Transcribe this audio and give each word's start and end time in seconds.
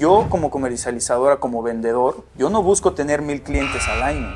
Yo 0.00 0.28
como 0.30 0.50
comercializadora, 0.50 1.36
como 1.36 1.62
vendedor, 1.62 2.24
yo 2.38 2.48
no 2.48 2.62
busco 2.62 2.94
tener 2.94 3.20
mil 3.20 3.42
clientes 3.42 3.82
al 3.86 4.02
año. 4.02 4.30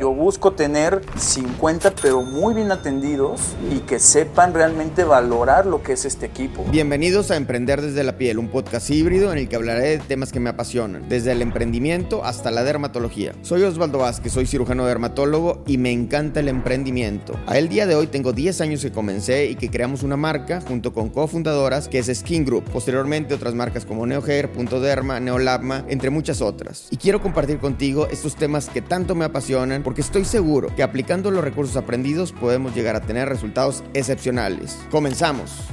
Yo 0.00 0.10
busco 0.14 0.52
tener 0.52 1.02
50 1.18 1.92
pero 2.00 2.22
muy 2.22 2.54
bien 2.54 2.72
atendidos 2.72 3.54
y 3.70 3.80
que 3.80 3.98
sepan 3.98 4.54
realmente 4.54 5.04
valorar 5.04 5.66
lo 5.66 5.82
que 5.82 5.92
es 5.92 6.06
este 6.06 6.24
equipo. 6.24 6.64
Bienvenidos 6.70 7.30
a 7.30 7.36
Emprender 7.36 7.82
desde 7.82 8.04
la 8.04 8.16
piel, 8.16 8.38
un 8.38 8.48
podcast 8.48 8.88
híbrido 8.88 9.30
en 9.32 9.38
el 9.40 9.50
que 9.50 9.56
hablaré 9.56 9.82
de 9.82 9.98
temas 9.98 10.32
que 10.32 10.40
me 10.40 10.48
apasionan, 10.48 11.06
desde 11.10 11.32
el 11.32 11.42
emprendimiento 11.42 12.24
hasta 12.24 12.50
la 12.50 12.64
dermatología. 12.64 13.34
Soy 13.42 13.64
Osvaldo 13.64 13.98
Vázquez, 13.98 14.32
soy 14.32 14.46
cirujano 14.46 14.86
dermatólogo 14.86 15.62
y 15.66 15.76
me 15.76 15.92
encanta 15.92 16.40
el 16.40 16.48
emprendimiento. 16.48 17.34
A 17.46 17.58
el 17.58 17.68
día 17.68 17.84
de 17.84 17.96
hoy 17.96 18.06
tengo 18.06 18.32
10 18.32 18.62
años 18.62 18.80
que 18.80 18.92
comencé 18.92 19.44
y 19.44 19.56
que 19.56 19.68
creamos 19.68 20.04
una 20.04 20.16
marca 20.16 20.62
junto 20.66 20.94
con 20.94 21.10
cofundadoras 21.10 21.88
que 21.88 21.98
es 21.98 22.06
Skin 22.06 22.46
Group. 22.46 22.64
Posteriormente 22.72 23.34
otras 23.34 23.54
marcas 23.54 23.84
como 23.84 24.06
NeoHair, 24.06 24.50
Punto 24.50 24.80
Derma, 25.02 25.18
Neolabma, 25.18 25.84
entre 25.88 26.10
muchas 26.10 26.40
otras. 26.40 26.86
Y 26.92 26.96
quiero 26.96 27.20
compartir 27.20 27.58
contigo 27.58 28.06
estos 28.06 28.36
temas 28.36 28.68
que 28.68 28.82
tanto 28.82 29.16
me 29.16 29.24
apasionan 29.24 29.82
porque 29.82 30.00
estoy 30.00 30.24
seguro 30.24 30.68
que 30.76 30.84
aplicando 30.84 31.32
los 31.32 31.42
recursos 31.42 31.76
aprendidos 31.76 32.32
podemos 32.32 32.72
llegar 32.72 32.94
a 32.94 33.00
tener 33.00 33.28
resultados 33.28 33.82
excepcionales. 33.94 34.78
Comenzamos. 34.92 35.68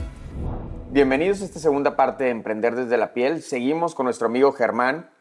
Bienvenidos 0.90 1.44
a 1.44 1.46
esta 1.46 1.60
segunda 1.60 1.96
parte 1.96 2.24
de 2.24 2.32
Emprender 2.32 2.74
desde 2.74 2.98
la 2.98 3.14
piel. 3.14 3.44
Seguimos 3.44 3.94
con 3.94 4.06
nuestro 4.06 4.26
amigo 4.26 4.52
Germán 4.52 5.12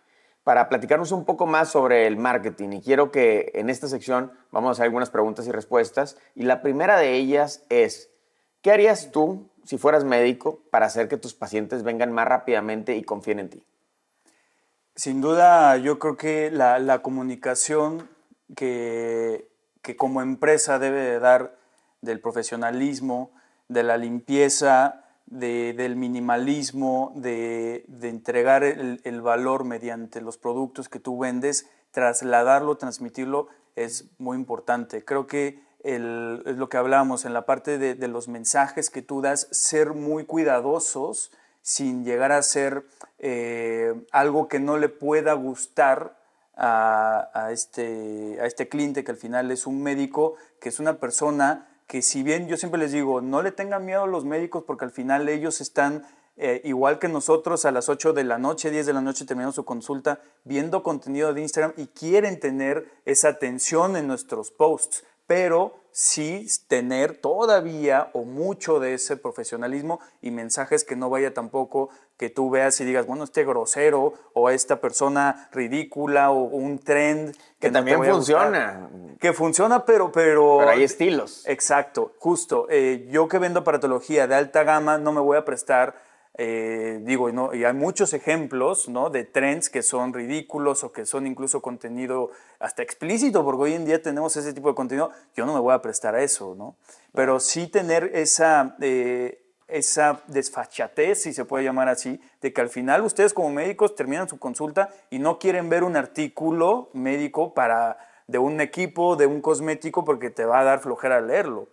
para 0.43 0.71
platicarnos 0.71 1.13
un 1.13 1.27
poco 1.27 1.47
más 1.47 1.69
sobre 1.69 2.07
el 2.07 2.17
marketing. 2.17 2.71
Y 2.73 2.81
quiero 2.81 3.11
que 3.11 3.51
en 3.53 3.69
esta 3.69 3.89
sección 3.89 4.33
vamos 4.51 4.71
a 4.71 4.73
hacer 4.73 4.85
algunas 4.85 5.11
preguntas 5.11 5.47
y 5.47 5.53
respuestas. 5.53 6.17
Y 6.35 6.45
la 6.45 6.63
primera 6.63 6.99
de 6.99 7.13
ellas 7.13 7.67
es, 7.69 8.09
¿qué 8.63 8.73
harías 8.73 9.11
tú 9.13 9.51
si 9.65 9.77
fueras 9.77 10.05
médico 10.05 10.63
para 10.71 10.87
hacer 10.87 11.09
que 11.09 11.19
tus 11.19 11.35
pacientes 11.35 11.83
vengan 11.83 12.11
más 12.11 12.27
rápidamente 12.27 12.97
y 12.97 13.03
confíen 13.03 13.41
en 13.41 13.51
ti? 13.51 13.68
Sin 14.99 15.21
duda, 15.21 15.77
yo 15.77 16.01
creo 16.01 16.17
que 16.17 16.51
la, 16.51 17.03
comunicación 17.03 18.09
que, 18.57 19.49
como 19.97 20.23
empresa 20.23 20.81
debe 20.81 20.99
de 20.99 21.21
dar 21.21 21.57
del 22.03 22.21
profesionalismo, 22.21 23.31
de 23.69 23.85
la 23.85 23.97
limpieza, 23.97 25.05
del 25.27 25.95
minimalismo, 25.95 27.13
de, 27.15 27.85
entregar 28.03 28.65
el, 28.65 29.21
valor 29.23 29.63
mediante 29.63 30.21
los 30.21 30.37
productos 30.37 30.89
que 30.89 30.99
tú 30.99 31.17
vendes, 31.17 31.71
trasladarlo, 31.93 32.77
transmitirlo, 32.77 33.47
es 33.77 34.07
muy 34.19 34.37
importante. 34.37 35.05
Creo 35.05 35.29
que 35.29 35.63
es 35.85 36.01
lo 36.01 36.69
que 36.69 36.77
hablábamos 36.77 37.25
en 37.25 37.35
la 37.35 37.47
parte 37.47 37.79
de, 37.79 37.95
de, 37.95 38.09
los 38.09 38.27
mensajes 38.27 38.91
que 38.91 39.03
tú 39.03 39.23
das, 39.23 39.47
ser 39.53 39.93
muy 39.93 40.25
cuidadosos 40.25 41.31
sin 41.69 42.03
llegar 42.03 42.33
a 42.33 42.41
ser 42.41 42.87
eh, 43.19 43.93
algo 44.11 44.49
que 44.49 44.59
no 44.59 44.79
le 44.79 44.89
pueda 44.89 45.35
gustar 45.35 46.17
a, 46.57 47.51
este, 47.53 48.39
a 48.41 48.47
este 48.47 48.71
cliente, 48.71 49.05
que 49.05 49.11
al 49.11 49.19
final 49.19 49.51
es 49.51 49.67
un 49.67 49.83
médico, 49.83 50.37
que 50.61 50.71
es 50.71 50.81
una 50.81 50.99
persona 50.99 51.69
que 51.87 52.01
si 52.01 52.23
bien 52.23 52.49
yo 52.49 52.57
siempre 52.57 52.81
les 52.81 52.93
digo, 52.93 53.21
no 53.21 53.43
le 53.43 53.53
tengan 53.53 53.85
miedo 53.85 54.05
a 54.05 54.07
los 54.07 54.25
médicos 54.25 54.65
porque 54.67 54.87
al 54.87 54.93
final 54.93 55.29
ellos 55.29 55.61
están 55.61 56.07
eh, 56.39 56.63
igual 56.65 56.99
que 56.99 57.09
nosotros 57.09 57.67
a 57.67 57.71
las 57.71 57.91
8 57.91 58.15
de 58.15 58.25
la 58.25 58.39
noche, 58.39 58.71
10 58.71 58.87
de 58.87 58.95
la 58.95 59.03
noche 59.03 59.27
terminando 59.27 59.53
su 59.53 59.67
consulta, 59.67 60.23
viendo 60.45 60.83
contenido 60.83 61.35
de 61.35 61.43
Instagram 61.43 61.75
y 61.77 61.89
quieren 61.89 62.41
tener 62.41 62.91
esa 63.05 63.29
atención 63.29 63.95
en 63.95 64.07
nuestros 64.07 64.51
posts 64.51 65.05
pero 65.29 65.75
sí 65.93 66.47
tener 66.69 67.19
todavía 67.19 68.11
o 68.15 68.25
mucho 68.25 68.81
de 68.81 68.95
ese 68.95 69.17
profesionalismo 69.17 70.01
y 70.23 70.31
mensajes 70.31 70.85
que 70.85 70.97
no 70.97 71.11
vaya 71.11 71.35
tampoco 71.35 71.91
que 72.17 72.31
tú 72.31 72.51
veas 72.51 72.81
y 72.81 72.85
digas, 72.85 73.07
bueno, 73.07 73.25
este 73.25 73.45
grosero 73.45 74.15
o 74.33 74.51
esta 74.51 74.81
persona 74.81 75.49
ridícula 75.53 76.31
o 76.31 76.45
un 76.45 76.79
trend. 76.79 77.37
Que, 77.61 77.71
también 77.71 78.03
funciona. 78.03 78.89
Que 79.21 79.33
funciona, 79.33 79.85
pero, 79.85 80.11
pero... 80.11 80.59
Pero 80.59 80.71
hay 80.71 80.83
estilos. 80.83 81.45
Exacto, 81.47 82.15
justo. 82.19 82.67
Eh, 82.71 83.07
yo 83.11 83.29
que 83.29 83.39
vendo 83.39 83.61
aparatología 83.61 84.27
de 84.27 84.35
alta 84.35 84.65
gama 84.65 84.99
no 84.99 85.13
me 85.13 85.21
voy 85.21 85.37
a 85.37 85.45
prestar 85.45 85.95
eh, 86.41 87.01
digo, 87.03 87.33
¿no? 87.33 87.53
y 87.53 87.65
hay 87.65 87.73
muchos 87.73 88.13
ejemplos 88.13 88.89
¿no? 88.89 89.11
de 89.11 89.25
trends 89.25 89.69
que 89.69 89.83
son 89.83 90.13
ridículos 90.13 90.85
o 90.85 90.93
que 90.93 91.05
son 91.05 91.27
incluso 91.27 91.61
contenido 91.61 92.31
hasta 92.61 92.81
explícito, 92.81 93.45
porque 93.45 93.63
hoy 93.63 93.73
en 93.75 93.85
día 93.85 94.01
tenemos 94.01 94.37
ese 94.37 94.53
tipo 94.53 94.69
de 94.69 94.77
contenido, 94.77 95.11
yo 95.35 95.47
no 95.47 95.53
me 95.53 95.59
voy 95.59 95.75
a 95.75 95.83
prestar 95.83 96.15
a 96.15 96.23
eso, 96.23 96.55
¿no? 96.57 96.77
Pero 97.13 97.41
sí 97.41 97.67
tener 97.67 98.13
esa, 98.15 98.77
eh, 98.81 99.43
esa 99.67 100.23
desfachatez, 100.29 101.23
si 101.23 101.33
se 101.33 101.45
puede 101.45 101.65
llamar 101.65 101.89
así, 101.89 102.21
de 102.41 102.53
que 102.53 102.61
al 102.61 102.69
final 102.69 103.03
ustedes 103.03 103.35
como 103.35 103.51
médicos 103.51 103.97
terminan 103.97 104.29
su 104.29 104.39
consulta 104.39 104.91
y 105.11 105.19
no 105.19 105.41
quieren 105.41 105.69
ver 105.69 105.83
un 105.83 105.97
artículo 105.97 106.91
médico 106.93 107.53
para, 107.53 107.99
de 108.29 108.39
un 108.39 108.61
equipo, 108.61 109.17
de 109.17 109.27
un 109.27 109.41
cosmético, 109.41 110.05
porque 110.05 110.31
te 110.31 110.45
va 110.45 110.61
a 110.61 110.65
dar 110.65 110.79
flojera 110.79 111.21
leerlo 111.21 111.67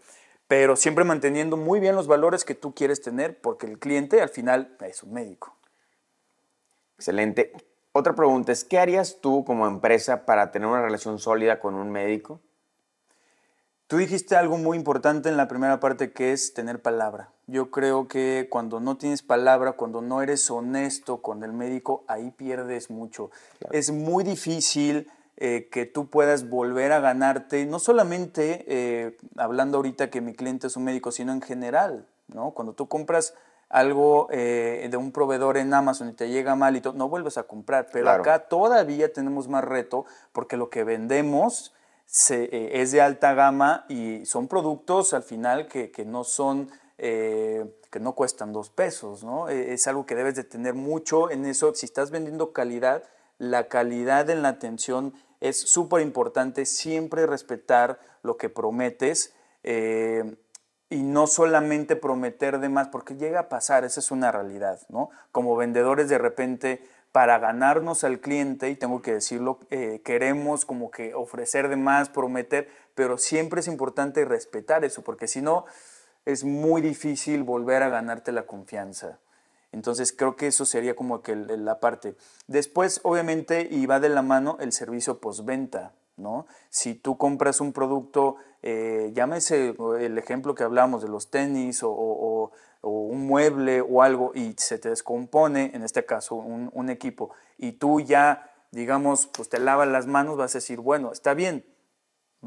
pero 0.48 0.76
siempre 0.76 1.04
manteniendo 1.04 1.58
muy 1.58 1.80
bien 1.80 1.96
los 1.96 2.08
valores 2.08 2.46
que 2.46 2.56
tú 2.56 2.74
quieres 2.74 3.02
tener, 3.02 3.40
porque 3.40 3.66
el 3.66 3.80
cliente 3.80 4.22
al 4.22 4.30
final 4.30 4.76
es 4.82 5.04
un 5.04 5.14
médico. 5.14 5.56
Excelente. 6.98 7.52
Otra 7.92 8.14
pregunta 8.14 8.52
es, 8.52 8.64
¿qué 8.64 8.78
harías 8.78 9.20
tú 9.22 9.44
como 9.46 9.68
empresa 9.68 10.26
para 10.26 10.52
tener 10.52 10.68
una 10.68 10.82
relación 10.82 11.18
sólida 11.18 11.60
con 11.60 11.76
un 11.76 11.92
médico? 11.92 12.42
Tú 13.88 13.98
dijiste 13.98 14.36
algo 14.36 14.58
muy 14.58 14.78
importante 14.78 15.30
en 15.30 15.38
la 15.38 15.48
primera 15.48 15.80
parte 15.80 16.12
que 16.12 16.32
es 16.32 16.54
tener 16.54 16.82
palabra. 16.82 17.30
Yo 17.48 17.70
creo 17.70 18.08
que 18.08 18.48
cuando 18.50 18.80
no 18.80 18.98
tienes 18.98 19.22
palabra, 19.22 19.74
cuando 19.74 20.02
no 20.02 20.24
eres 20.24 20.50
honesto 20.50 21.22
con 21.22 21.44
el 21.44 21.54
médico, 21.54 22.04
ahí 22.08 22.32
pierdes 22.32 22.90
mucho. 22.90 23.30
Es 23.72 23.92
muy 23.92 24.24
difícil 24.24 25.08
eh, 25.38 25.68
que 25.70 25.86
tú 25.86 26.10
puedas 26.10 26.48
volver 26.48 26.94
a 26.94 27.02
ganarte, 27.02 27.66
no 27.66 27.80
solamente 27.80 28.64
eh, 28.70 29.18
hablando 29.36 29.78
ahorita 29.78 30.10
que 30.10 30.22
mi 30.22 30.34
cliente 30.34 30.68
es 30.68 30.78
un 30.78 30.86
médico, 30.86 31.12
sino 31.12 31.34
en 31.34 31.42
general, 31.42 32.08
¿no? 32.30 32.52
Cuando 32.52 32.72
tú 32.72 32.88
compras 32.88 33.34
algo 33.68 34.30
eh, 34.32 34.88
de 34.90 34.96
un 34.96 35.12
proveedor 35.12 35.58
en 35.58 35.74
Amazon 35.74 36.08
y 36.08 36.14
te 36.14 36.30
llega 36.30 36.56
mal 36.56 36.78
y 36.78 36.82
todo, 36.82 36.94
no 36.94 37.10
vuelves 37.10 37.38
a 37.38 37.44
comprar. 37.44 37.90
Pero 37.92 38.12
acá 38.12 38.48
todavía 38.48 39.12
tenemos 39.12 39.50
más 39.50 39.66
reto 39.66 40.06
porque 40.32 40.56
lo 40.56 40.70
que 40.70 40.86
vendemos 40.86 41.74
es 42.30 42.92
de 42.92 43.02
alta 43.02 43.34
gama 43.34 43.86
y 43.90 44.26
son 44.26 44.48
productos 44.48 45.14
al 45.14 45.24
final 45.24 45.68
que, 45.68 45.92
que 45.92 46.06
no 46.06 46.24
son... 46.24 46.70
que 46.96 48.00
no 48.00 48.14
cuestan 48.14 48.54
dos 48.54 48.70
pesos, 48.70 49.24
¿no? 49.24 49.50
Es 49.50 49.88
algo 49.88 50.06
que 50.06 50.16
debes 50.16 50.36
de 50.36 50.44
tener 50.46 50.76
mucho 50.76 51.30
en 51.30 51.46
eso. 51.46 51.74
Si 51.74 51.86
estás 51.86 52.12
vendiendo 52.12 52.54
calidad, 52.54 53.04
la 53.38 53.68
calidad 53.68 54.30
en 54.30 54.42
la 54.42 54.50
atención 54.50 55.14
es 55.42 55.60
súper 55.60 56.02
importante 56.02 56.66
siempre 56.66 57.26
respetar 57.26 58.00
lo 58.24 58.38
que 58.38 58.50
prometes 58.50 59.34
eh, 59.64 60.38
y 60.90 61.04
no 61.04 61.28
solamente 61.28 61.96
prometer 61.96 62.60
de 62.60 62.70
más, 62.70 62.88
porque 62.90 63.16
llega 63.16 63.42
a 63.42 63.50
pasar, 63.50 63.84
esa 63.84 64.00
es 64.00 64.12
una 64.12 64.32
realidad, 64.32 64.80
¿no? 64.90 65.10
Como 65.32 65.56
vendedores 65.56 66.10
de 66.10 66.18
repente, 66.18 66.84
para 67.12 67.40
ganarnos 67.40 68.04
al 68.04 68.20
cliente, 68.20 68.70
y 68.70 68.76
tengo 68.76 69.02
que 69.02 69.14
decirlo, 69.14 69.60
eh, 69.72 70.02
queremos 70.04 70.66
como 70.66 70.92
que 70.92 71.14
ofrecer 71.16 71.70
de 71.70 71.76
más, 71.76 72.10
prometer, 72.10 72.70
pero 72.94 73.18
siempre 73.18 73.62
es 73.62 73.68
importante 73.68 74.26
respetar 74.26 74.86
eso, 74.86 75.04
porque 75.04 75.28
si 75.28 75.42
no, 75.42 75.66
es 76.26 76.44
muy 76.44 76.82
difícil 76.82 77.44
volver 77.44 77.84
a 77.84 77.90
ganarte 77.90 78.32
la 78.32 78.46
confianza. 78.46 79.20
Entonces 79.76 80.14
creo 80.14 80.38
que 80.38 80.48
eso 80.48 80.64
sería 80.64 80.96
como 80.96 81.22
que 81.22 81.36
la 81.36 81.82
parte. 81.82 82.16
Después, 82.48 83.02
obviamente, 83.04 83.68
y 83.70 83.86
va 83.86 84.00
de 84.00 84.08
la 84.08 84.22
mano 84.22 84.56
el 84.62 84.72
servicio 84.72 85.20
postventa, 85.20 85.92
¿no? 86.16 86.48
Si 86.70 86.96
tú 86.96 87.18
compras 87.18 87.60
un 87.60 87.74
producto, 87.74 88.38
eh, 88.64 89.12
llámese 89.14 89.76
el 90.00 90.18
ejemplo 90.18 90.56
que 90.56 90.64
hablamos 90.64 91.02
de 91.02 91.10
los 91.10 91.30
tenis 91.30 91.82
o, 91.84 92.52
un 92.84 93.28
mueble 93.28 93.82
o 93.82 94.02
algo 94.04 94.32
y 94.34 94.54
se 94.58 94.78
te 94.78 94.90
descompone, 94.90 95.72
en 95.74 95.84
este 95.84 96.06
caso 96.06 96.36
un, 96.36 96.70
un 96.72 96.90
equipo, 96.90 97.32
y 97.58 97.74
tú 97.74 98.00
ya, 98.00 98.52
digamos, 98.72 99.28
pues 99.28 99.50
te 99.50 99.60
lavas 99.60 99.88
las 99.90 100.06
manos, 100.06 100.38
vas 100.38 100.56
a 100.56 100.60
decir, 100.60 100.80
bueno, 100.80 101.12
está 101.12 101.34
bien, 101.34 101.66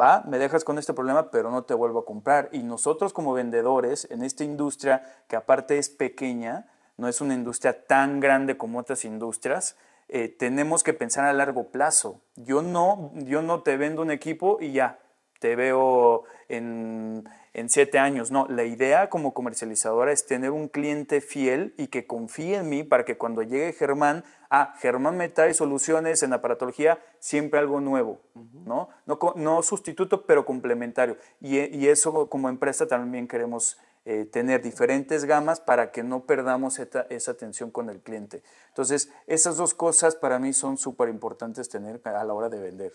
va, 0.01 0.23
me 0.27 0.39
dejas 0.39 0.65
con 0.65 0.79
este 0.79 0.95
problema, 0.95 1.31
pero 1.31 1.51
no 1.51 1.65
te 1.65 1.75
vuelvo 1.75 1.99
a 1.99 2.05
comprar. 2.07 2.49
Y 2.53 2.63
nosotros 2.63 3.13
como 3.13 3.35
vendedores 3.35 4.07
en 4.11 4.23
esta 4.23 4.45
industria, 4.45 5.03
que 5.29 5.37
aparte 5.37 5.77
es 5.77 5.91
pequeña, 5.91 6.69
no 6.99 7.09
es 7.09 7.23
una 7.23 7.35
industria 7.35 7.87
tan 7.87 8.21
grande 8.21 8.59
como 8.59 8.79
otras 8.79 9.05
industrias, 9.05 9.77
eh, 10.09 10.29
tenemos 10.29 10.83
que 10.83 10.93
pensar 10.93 11.25
a 11.25 11.33
largo 11.33 11.71
plazo. 11.71 12.21
Yo 12.37 12.61
no, 12.63 13.13
yo 13.15 13.41
no 13.41 13.63
te 13.63 13.77
vendo 13.77 14.03
un 14.03 14.11
equipo 14.11 14.59
y 14.61 14.73
ya, 14.73 14.99
te 15.39 15.55
veo 15.55 16.25
en, 16.49 17.29
siete 17.69 17.99
años. 17.99 18.31
No, 18.31 18.47
la 18.49 18.65
idea 18.65 19.11
como 19.11 19.35
comercializadora 19.35 20.13
es 20.13 20.27
tener 20.27 20.51
un 20.51 20.69
cliente 20.69 21.21
fiel 21.21 21.75
y 21.77 21.89
que 21.89 22.07
confíe 22.07 22.57
en 22.57 22.69
mí 22.69 22.85
para 22.85 23.05
que 23.05 23.19
cuando 23.19 23.43
llegue 23.43 23.73
Germán, 23.73 24.25
ah, 24.49 24.75
Germán 24.79 25.17
me 25.17 25.29
trae 25.29 25.55
soluciones 25.55 26.23
en 26.23 26.33
aparatología, 26.33 27.01
siempre 27.19 27.59
algo 27.59 27.81
nuevo, 27.81 28.21
¿no? 28.35 28.89
¿no? 29.07 29.19
No 29.35 29.63
sustituto, 29.63 30.25
pero 30.25 30.45
complementario. 30.45 31.17
Y, 31.41 31.59
y, 31.77 31.89
eso 31.89 32.29
como 32.31 32.49
empresa 32.49 32.87
también 32.87 33.27
queremos 33.27 33.79
eh, 34.11 34.25
tener 34.25 34.63
diferentes 34.63 35.27
gamas 35.27 35.61
para 35.61 35.93
que 35.93 36.03
no 36.03 36.25
perdamos 36.25 36.79
esa 36.79 37.31
atención 37.31 37.71
con 37.71 37.91
el 37.91 38.01
cliente. 38.01 38.43
Entonces, 38.69 39.11
esas 39.27 39.59
dos 39.59 39.75
cosas 39.75 40.17
para 40.17 40.39
mí 40.39 40.55
son 40.55 40.79
súper 40.79 41.11
importantes 41.11 41.69
tener 41.69 42.01
a 42.05 42.25
la 42.25 42.33
hora 42.33 42.49
de 42.49 42.59
vender. 42.59 42.95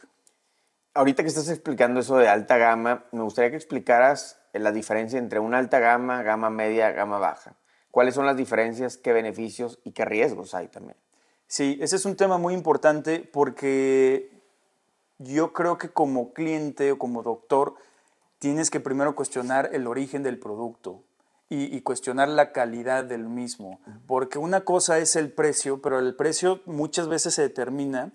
Ahorita 0.95 1.21
que 1.21 1.29
estás 1.29 1.49
explicando 1.49 1.99
eso 1.99 2.17
de 2.17 2.29
alta 2.29 2.57
gama, 2.57 3.05
me 3.11 3.21
gustaría 3.21 3.51
que 3.51 3.57
explicaras 3.57 4.39
la 4.53 4.71
diferencia 4.71 5.19
entre 5.19 5.37
una 5.37 5.59
alta 5.59 5.77
gama, 5.77 6.23
gama 6.23 6.49
media, 6.49 6.89
gama 6.89 7.19
baja. 7.19 7.57
¿Cuáles 7.91 8.15
son 8.15 8.25
las 8.25 8.35
diferencias, 8.35 8.97
qué 8.97 9.13
beneficios 9.13 9.77
y 9.83 9.91
qué 9.91 10.05
riesgos 10.05 10.55
hay 10.55 10.67
también? 10.67 10.97
Sí, 11.45 11.77
ese 11.79 11.97
es 11.97 12.05
un 12.05 12.15
tema 12.15 12.39
muy 12.39 12.55
importante 12.55 13.19
porque 13.19 14.31
yo 15.19 15.53
creo 15.53 15.77
que 15.77 15.89
como 15.89 16.33
cliente 16.33 16.91
o 16.91 16.97
como 16.97 17.21
doctor 17.21 17.75
tienes 18.43 18.69
que 18.69 18.81
primero 18.81 19.15
cuestionar 19.15 19.69
el 19.71 19.87
origen 19.87 20.21
del 20.21 20.37
producto 20.37 21.05
y, 21.47 21.79
cuestionar 21.79 22.27
la 22.27 22.51
calidad 22.51 23.05
del 23.05 23.29
mismo, 23.29 23.79
porque 24.05 24.37
una 24.37 24.65
cosa 24.65 24.97
es 24.97 25.15
el 25.15 25.31
precio, 25.31 25.81
pero 25.81 25.97
el 25.97 26.13
precio 26.13 26.59
muchas 26.65 27.07
veces 27.07 27.35
se 27.35 27.43
determina 27.43 28.11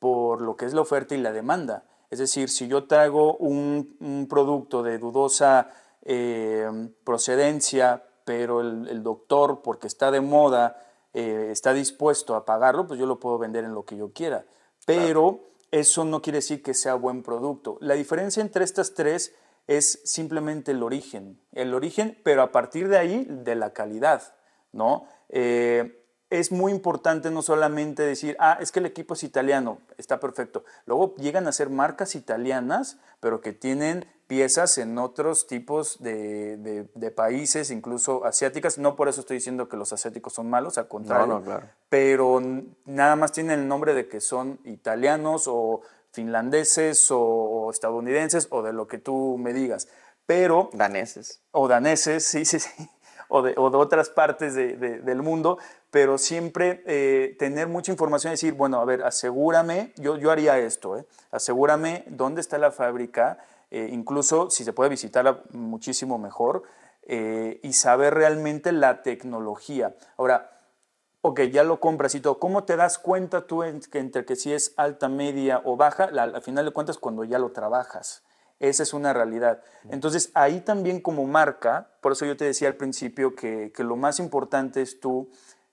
por 0.00 0.42
lo 0.42 0.56
que 0.56 0.64
es 0.64 0.74
la 0.74 0.80
oferta 0.80 1.14
y 1.14 1.18
la 1.18 1.30
demanda. 1.30 1.84
Es 2.10 2.18
decir, 2.18 2.48
si 2.48 2.66
yo 2.66 2.88
traigo 2.88 3.36
un, 3.36 4.26
producto 4.28 4.82
de 4.82 4.98
dudosa 4.98 5.70
eh, 6.02 6.68
procedencia, 7.04 8.02
pero 8.24 8.60
el, 8.62 9.02
doctor, 9.04 9.62
porque 9.62 9.86
está 9.86 10.10
de 10.10 10.20
moda, 10.20 10.82
eh, 11.14 11.50
está 11.52 11.72
dispuesto 11.72 12.34
a 12.34 12.44
pagarlo, 12.44 12.88
pues 12.88 12.98
yo 12.98 13.06
lo 13.06 13.20
puedo 13.20 13.38
vender 13.38 13.62
en 13.62 13.74
lo 13.74 13.84
que 13.84 13.96
yo 13.96 14.12
quiera. 14.12 14.44
Pero 14.86 15.50
eso 15.70 16.04
no 16.04 16.20
quiere 16.20 16.38
decir 16.38 16.64
que 16.64 16.74
sea 16.74 16.94
buen 16.94 17.22
producto. 17.22 17.78
La 17.80 17.94
diferencia 17.94 18.40
entre 18.40 18.64
estas 18.64 18.94
tres 18.94 19.36
es 19.68 20.00
simplemente 20.04 20.72
el 20.72 20.82
origen. 20.82 21.40
El 21.52 21.74
origen, 21.74 22.18
pero 22.24 22.42
a 22.42 22.50
partir 22.50 22.88
de 22.88 22.98
ahí, 22.98 23.26
de 23.28 23.54
la 23.54 23.72
calidad, 23.72 24.34
¿no? 24.72 25.06
Eh, 25.28 25.94
es 26.30 26.52
muy 26.52 26.72
importante 26.72 27.30
no 27.30 27.42
solamente 27.42 28.02
decir, 28.02 28.36
ah, 28.38 28.58
es 28.60 28.72
que 28.72 28.80
el 28.80 28.86
equipo 28.86 29.14
es 29.14 29.22
italiano, 29.22 29.78
está 29.96 30.20
perfecto. 30.20 30.64
Luego 30.84 31.14
llegan 31.16 31.46
a 31.46 31.52
ser 31.52 31.70
marcas 31.70 32.14
italianas, 32.14 32.98
pero 33.20 33.40
que 33.40 33.52
tienen 33.52 34.06
piezas 34.26 34.76
en 34.76 34.98
otros 34.98 35.46
tipos 35.46 36.02
de, 36.02 37.12
países, 37.16 37.70
incluso 37.70 38.26
asiáticas. 38.26 38.76
No 38.76 38.94
por 38.94 39.08
eso 39.08 39.22
estoy 39.22 39.38
diciendo 39.38 39.68
que 39.68 39.78
los 39.78 39.92
asiáticos 39.94 40.34
son 40.34 40.50
malos, 40.50 40.76
al 40.76 40.86
contrario. 40.86 41.42
Pero 41.88 42.42
nada 42.84 43.16
más 43.16 43.32
tienen 43.32 43.60
el 43.60 43.68
nombre 43.68 43.94
de 43.94 44.06
que 44.06 44.20
son 44.20 44.60
italianos 44.64 45.44
o 45.46 45.80
finlandeses 46.18 47.12
o, 47.12 47.70
estadounidenses 47.70 48.48
o 48.50 48.62
de 48.62 48.72
lo 48.72 48.88
que 48.88 48.98
tú 48.98 49.36
me 49.38 49.52
digas. 49.52 49.86
Pero... 50.26 50.68
Daneses. 50.72 51.42
O 51.52 51.68
daneses, 51.68 52.24
sí, 52.24 52.44
sí, 52.44 52.58
sí. 52.58 52.70
O 53.30 53.42
de, 53.42 53.52
o 53.58 53.68
de 53.68 53.76
otras 53.76 54.08
partes 54.08 54.54
del 54.54 55.22
mundo, 55.22 55.58
pero 55.90 56.16
siempre 56.16 56.82
eh, 56.86 57.36
tener 57.38 57.68
mucha 57.68 57.92
información 57.92 58.30
y 58.30 58.40
decir, 58.40 58.54
bueno, 58.54 58.80
a 58.80 58.86
ver, 58.86 59.02
asegúrame, 59.02 59.92
yo, 59.96 60.16
yo 60.16 60.30
haría 60.30 60.58
esto, 60.58 60.96
¿eh? 60.96 61.04
asegúrame 61.30 62.04
dónde 62.06 62.40
está 62.40 62.56
la 62.56 62.70
fábrica, 62.70 63.36
eh, 63.70 63.90
incluso 63.92 64.48
si 64.48 64.64
se 64.64 64.72
puede 64.72 64.88
visitarla 64.88 65.42
muchísimo 65.50 66.16
mejor, 66.16 66.62
eh, 67.02 67.60
y 67.62 67.74
saber 67.74 68.14
realmente 68.14 68.72
la 68.72 69.02
tecnología. 69.02 69.94
Ahora, 70.16 70.57
ok, 71.28 71.42
ya 71.42 71.62
lo 71.62 71.78
compras 71.78 72.14
y 72.14 72.20
todo, 72.20 72.38
¿cómo 72.38 72.64
te 72.64 72.76
das 72.76 72.98
cuenta 72.98 73.46
tú 73.46 73.62
entre 73.62 74.24
que 74.24 74.34
si 74.34 74.52
es 74.52 74.72
alta, 74.76 75.08
media 75.08 75.60
o 75.64 75.76
baja? 75.76 76.04
al 76.04 76.42
final 76.42 76.64
de 76.64 76.70
cuentas, 76.70 76.98
cuando 76.98 77.24
ya 77.24 77.38
lo 77.38 77.52
trabajas. 77.52 78.22
Esa 78.60 78.82
es 78.82 78.92
una 78.92 79.12
realidad. 79.12 79.62
Entonces, 79.90 80.30
ahí 80.34 80.60
también 80.60 81.00
como 81.00 81.24
marca, 81.26 81.90
por 82.00 82.12
eso 82.12 82.24
yo 82.24 82.36
te 82.36 82.44
decía 82.44 82.68
al 82.68 82.74
principio 82.74 83.36
que, 83.36 83.72
que 83.72 83.84
lo 83.84 83.94
más 83.94 84.18
importante 84.18 84.82
es 84.82 84.98
tú 84.98 85.28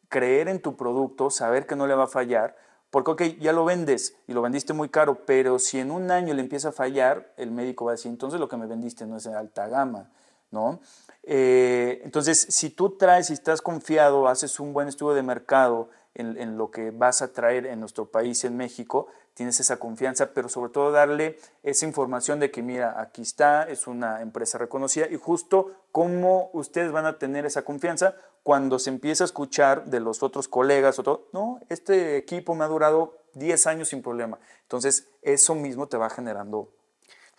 creer 0.10 0.50
en 0.50 0.62
tu 0.62 0.76
producto, 0.76 1.30
saber 1.32 1.66
que 1.66 1.76
no 1.76 1.88
le 1.88 1.96
va 1.96 2.04
a 2.04 2.08
fallar, 2.08 2.56
porque, 2.92 3.12
ok, 3.12 3.22
ya 3.40 3.54
lo 3.54 3.66
vendes 3.66 4.16
y 4.28 4.34
lo 4.34 4.42
vendiste 4.42 4.74
muy 4.74 4.90
caro, 4.90 5.26
pero 5.26 5.58
si 5.58 5.80
en 5.80 5.90
un 5.90 6.12
año 6.12 6.34
le 6.34 6.42
empieza 6.42 6.70
a 6.70 6.72
fallar, 6.74 7.34
el 7.38 7.52
médico 7.52 7.86
va 7.86 7.92
a 7.92 7.96
decir, 7.96 8.12
entonces 8.12 8.40
lo 8.40 8.48
que 8.48 8.58
me 8.58 8.68
vendiste 8.68 9.06
no 9.06 9.18
es 9.18 9.24
de 9.24 9.34
alta 9.34 9.68
gama, 9.68 10.12
¿no? 10.52 10.80
Eh, 11.24 12.02
entonces, 12.04 12.46
si 12.50 12.70
tú 12.70 12.98
traes 12.98 13.30
y 13.30 13.34
estás 13.34 13.62
confiado, 13.62 14.28
haces 14.28 14.60
un 14.60 14.74
buen 14.74 14.88
estudio 14.88 15.14
de 15.14 15.24
mercado 15.24 15.90
en, 16.14 16.38
en, 16.38 16.58
lo 16.58 16.72
que 16.72 16.92
vas 16.92 17.22
a 17.22 17.34
traer 17.34 17.66
en 17.66 17.80
nuestro 17.80 18.06
país, 18.06 18.44
en 18.46 18.56
México, 18.56 19.08
tienes 19.34 19.60
esa 19.60 19.78
confianza, 19.78 20.34
pero 20.34 20.50
sobre 20.50 20.72
todo 20.72 20.92
darle 20.92 21.38
esa 21.62 21.86
información 21.86 22.40
de 22.40 22.52
que, 22.52 22.64
mira, 22.64 23.00
aquí 23.00 23.22
está, 23.22 23.64
es 23.64 23.86
una 23.86 24.22
empresa 24.22 24.58
reconocida 24.58 25.08
y 25.10 25.18
justo 25.18 25.74
cómo 25.92 26.50
ustedes 26.54 26.92
van 26.92 27.06
a 27.06 27.20
tener 27.20 27.46
esa 27.46 27.64
confianza 27.64 28.16
cuando 28.44 28.80
se 28.80 28.92
empieza 28.92 29.24
a 29.24 29.26
escuchar 29.26 29.86
de 29.86 30.00
los 30.00 30.24
otros 30.24 30.48
colegas 30.48 31.00
o 31.00 31.04
todo, 31.04 31.28
no, 31.34 31.60
este 31.68 32.16
equipo 32.18 32.56
me 32.56 32.64
ha 32.64 32.68
durado 32.68 33.18
10 33.34 33.68
años 33.68 33.90
sin 33.90 34.02
problema. 34.02 34.40
Entonces, 34.62 35.10
eso 35.22 35.54
mismo 35.56 35.88
te 35.88 35.98
va 35.98 36.10
generando... 36.10 36.70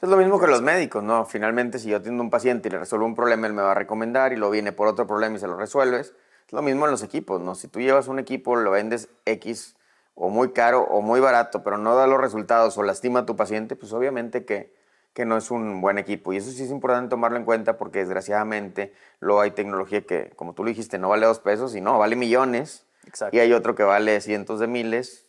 Es 0.02 0.08
lo 0.08 0.16
mismo 0.16 0.38
que 0.38 0.46
los 0.46 0.62
médicos, 0.62 1.02
¿no? 1.02 1.24
Finalmente, 1.24 1.78
si 1.78 1.88
yo 1.88 1.96
atiendo 1.96 2.22
a 2.22 2.24
un 2.24 2.30
paciente 2.30 2.68
y 2.68 2.72
le 2.72 2.78
resuelvo 2.78 3.06
un 3.06 3.14
problema, 3.14 3.46
él 3.46 3.54
me 3.54 3.62
va 3.62 3.72
a 3.72 3.74
recomendar 3.74 4.32
y 4.32 4.36
lo 4.36 4.50
viene 4.50 4.72
por 4.72 4.88
otro 4.88 5.06
problema 5.06 5.36
y 5.36 5.38
se 5.38 5.46
lo 5.46 5.56
resuelves. 5.56 6.14
Es 6.46 6.52
lo 6.52 6.62
mismo 6.62 6.84
en 6.84 6.90
los 6.90 7.02
equipos, 7.02 7.40
¿no? 7.40 7.54
Si 7.54 7.68
tú 7.68 7.80
llevas 7.80 8.06
un 8.08 8.18
equipo, 8.18 8.56
lo 8.56 8.70
vendes 8.70 9.08
X 9.24 9.74
o 10.14 10.28
muy 10.28 10.52
caro 10.52 10.82
o 10.82 11.00
muy 11.00 11.20
barato, 11.20 11.62
pero 11.62 11.78
no 11.78 11.94
da 11.96 12.06
los 12.06 12.20
resultados 12.20 12.76
o 12.78 12.82
lastima 12.82 13.20
a 13.20 13.26
tu 13.26 13.36
paciente, 13.36 13.74
pues 13.74 13.92
obviamente 13.92 14.44
que 14.44 14.74
que 15.16 15.24
no 15.24 15.38
es 15.38 15.50
un 15.50 15.80
buen 15.80 15.96
equipo. 15.96 16.34
Y 16.34 16.36
eso 16.36 16.50
sí 16.50 16.62
es 16.62 16.70
importante 16.70 17.08
tomarlo 17.08 17.38
en 17.38 17.46
cuenta 17.46 17.78
porque 17.78 18.00
desgraciadamente 18.00 18.92
luego 19.18 19.40
hay 19.40 19.52
tecnología 19.52 20.02
que, 20.02 20.30
como 20.36 20.52
tú 20.52 20.62
lo 20.62 20.68
dijiste, 20.68 20.98
no 20.98 21.08
vale 21.08 21.24
dos 21.24 21.40
pesos 21.40 21.74
y 21.74 21.80
no, 21.80 21.98
vale 21.98 22.16
millones. 22.16 22.84
Y 23.32 23.38
hay 23.38 23.54
otro 23.54 23.74
que 23.74 23.82
vale 23.82 24.20
cientos 24.20 24.60
de 24.60 24.66
miles 24.66 25.25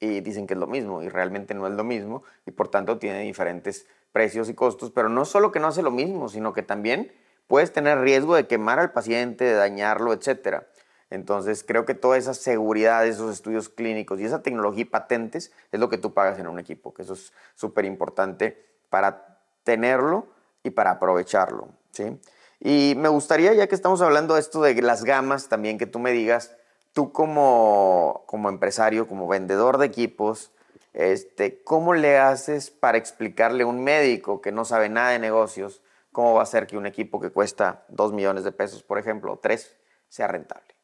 y 0.00 0.20
dicen 0.20 0.46
que 0.46 0.54
es 0.54 0.60
lo 0.60 0.66
mismo 0.66 1.02
y 1.02 1.08
realmente 1.08 1.54
no 1.54 1.66
es 1.66 1.74
lo 1.74 1.84
mismo 1.84 2.22
y 2.46 2.50
por 2.50 2.68
tanto 2.68 2.98
tiene 2.98 3.20
diferentes 3.20 3.86
precios 4.12 4.48
y 4.48 4.54
costos, 4.54 4.90
pero 4.90 5.08
no 5.08 5.24
solo 5.24 5.52
que 5.52 5.60
no 5.60 5.68
hace 5.68 5.82
lo 5.82 5.90
mismo, 5.90 6.28
sino 6.28 6.52
que 6.52 6.62
también 6.62 7.12
puedes 7.46 7.72
tener 7.72 7.98
riesgo 8.00 8.34
de 8.34 8.46
quemar 8.46 8.78
al 8.78 8.92
paciente, 8.92 9.44
de 9.44 9.54
dañarlo, 9.54 10.12
etc. 10.12 10.62
Entonces 11.10 11.64
creo 11.64 11.84
que 11.84 11.94
toda 11.94 12.16
esa 12.16 12.34
seguridad, 12.34 13.06
esos 13.06 13.32
estudios 13.32 13.68
clínicos 13.68 14.18
y 14.20 14.24
esa 14.24 14.42
tecnología 14.42 14.82
y 14.82 14.86
patentes 14.86 15.52
es 15.70 15.78
lo 15.78 15.88
que 15.88 15.98
tú 15.98 16.14
pagas 16.14 16.38
en 16.38 16.46
un 16.46 16.58
equipo, 16.58 16.94
que 16.94 17.02
eso 17.02 17.12
es 17.12 17.32
súper 17.54 17.84
importante 17.84 18.64
para 18.88 19.38
tenerlo 19.64 20.28
y 20.62 20.70
para 20.70 20.92
aprovecharlo. 20.92 21.68
¿sí? 21.92 22.18
Y 22.60 22.94
me 22.96 23.08
gustaría, 23.08 23.52
ya 23.54 23.66
que 23.66 23.74
estamos 23.74 24.00
hablando 24.00 24.34
de 24.34 24.40
esto 24.40 24.62
de 24.62 24.80
las 24.82 25.04
gamas, 25.04 25.48
también 25.48 25.78
que 25.78 25.86
tú 25.86 25.98
me 25.98 26.12
digas, 26.12 26.56
tú 26.92 27.12
como, 27.12 28.22
como 28.26 28.48
empresario, 28.48 29.06
como 29.06 29.28
vendedor 29.28 29.78
de 29.78 29.86
equipos, 29.86 30.52
este, 30.92 31.62
¿cómo 31.62 31.94
le 31.94 32.18
haces 32.18 32.70
para 32.70 32.98
explicarle 32.98 33.62
a 33.62 33.66
un 33.66 33.82
médico 33.82 34.40
que 34.40 34.52
no 34.52 34.64
sabe 34.64 34.88
nada 34.88 35.10
de 35.10 35.18
negocios 35.18 35.82
cómo 36.12 36.34
va 36.34 36.42
a 36.42 36.46
ser 36.46 36.66
que 36.66 36.76
un 36.76 36.86
equipo 36.86 37.20
que 37.20 37.30
cuesta 37.30 37.84
2 37.88 38.12
millones 38.12 38.42
de 38.42 38.52
pesos, 38.52 38.82
por 38.82 38.98
ejemplo, 38.98 39.32
o 39.32 39.38
3, 39.38 39.76
sea 40.08 40.26
rentable? 40.26 40.74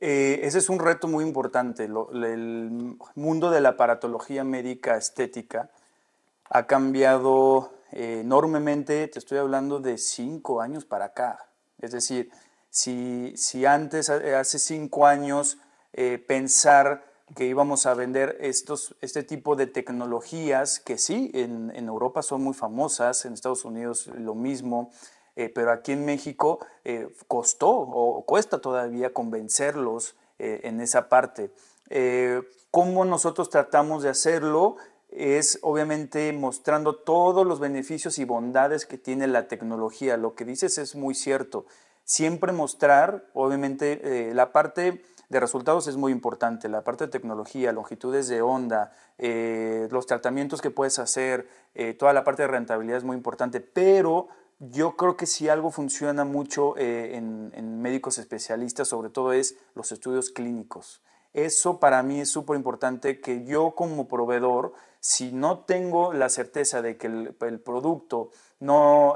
Eh, 0.00 0.40
ese 0.42 0.58
es 0.58 0.68
un 0.68 0.78
reto 0.78 1.08
muy 1.08 1.24
importante. 1.24 1.84
el 1.84 2.98
mundo 3.14 3.50
de 3.50 3.60
la 3.62 3.70
aparatología 3.70 4.44
médica 4.44 4.96
estética 4.96 5.70
ha 6.50 6.66
cambiado 6.66 7.72
eh, 7.92 8.20
enormemente, 8.20 9.08
te 9.08 9.18
estoy 9.18 9.38
hablando 9.38 9.80
de 9.80 9.96
cinco 9.96 10.60
años 10.60 10.84
para 10.84 11.06
acá. 11.06 11.46
Es 11.80 11.92
decir, 11.92 12.30
si, 12.76 13.32
si 13.38 13.64
antes, 13.64 14.10
hace 14.10 14.58
cinco 14.58 15.06
años, 15.06 15.56
eh, 15.94 16.18
pensar 16.18 17.10
que 17.34 17.46
íbamos 17.46 17.86
a 17.86 17.94
vender 17.94 18.36
estos, 18.38 18.94
este 19.00 19.22
tipo 19.22 19.56
de 19.56 19.66
tecnologías, 19.66 20.78
que 20.78 20.98
sí, 20.98 21.30
en, 21.32 21.72
en 21.74 21.88
Europa 21.88 22.20
son 22.20 22.44
muy 22.44 22.52
famosas, 22.52 23.24
en 23.24 23.32
Estados 23.32 23.64
Unidos 23.64 24.08
lo 24.08 24.34
mismo, 24.34 24.90
eh, 25.36 25.48
pero 25.48 25.72
aquí 25.72 25.92
en 25.92 26.04
México 26.04 26.58
costó 27.28 27.70
o 27.70 28.26
cuesta 28.26 28.60
todavía 28.60 29.14
convencerlos 29.14 30.14
en 30.38 30.82
esa 30.82 31.08
parte. 31.08 31.50
¿Cómo 32.70 33.06
nosotros 33.06 33.48
tratamos 33.48 34.02
de 34.02 34.10
hacerlo? 34.10 34.76
es 35.08 35.58
obviamente 35.62 36.32
mostrando 36.32 36.96
todos 36.96 37.46
los 37.46 37.58
beneficios 37.58 38.18
y 38.18 38.24
bondades 38.24 38.84
que 38.84 38.98
tiene 38.98 39.26
la 39.26 39.48
tecnología. 39.48 40.16
Lo 40.18 40.34
que 40.34 40.44
dices 40.44 40.76
es 40.78 40.94
muy 40.94 41.14
cierto. 41.14 41.64
Siempre 42.06 42.52
mostrar, 42.52 43.26
obviamente, 43.34 44.28
eh, 44.28 44.32
la 44.32 44.52
parte 44.52 45.02
de 45.28 45.40
resultados 45.40 45.88
es 45.88 45.96
muy 45.96 46.12
importante, 46.12 46.68
la 46.68 46.84
parte 46.84 47.06
de 47.06 47.10
tecnología, 47.10 47.72
longitudes 47.72 48.28
de 48.28 48.42
onda, 48.42 48.92
eh, 49.18 49.88
los 49.90 50.06
tratamientos 50.06 50.62
que 50.62 50.70
puedes 50.70 51.00
hacer, 51.00 51.48
eh, 51.74 51.94
toda 51.94 52.12
la 52.12 52.22
parte 52.22 52.42
de 52.42 52.48
rentabilidad 52.48 52.98
es 52.98 53.02
muy 53.02 53.16
importante, 53.16 53.60
pero 53.60 54.28
yo 54.60 54.96
creo 54.96 55.16
que 55.16 55.26
si 55.26 55.48
algo 55.48 55.72
funciona 55.72 56.24
mucho 56.24 56.78
en, 56.78 57.82
médicos 57.82 58.18
especialistas, 58.18 58.86
sobre 58.86 59.10
todo 59.10 59.32
es 59.32 59.56
los 59.74 59.90
estudios 59.90 60.30
clínicos. 60.30 61.02
Eso 61.34 61.80
para 61.80 62.04
mí 62.04 62.20
es 62.20 62.30
súper 62.30 62.54
importante 62.56 63.20
que 63.20 63.44
yo 63.44 63.72
como 63.72 64.06
proveedor 64.06 64.74
si 65.00 65.32
no 65.32 65.64
tengo 65.64 66.12
la 66.12 66.28
certeza 66.28 66.82
de 66.82 66.96
que 66.96 67.08
el, 67.08 67.60
producto 67.60 68.30
no 68.60 69.14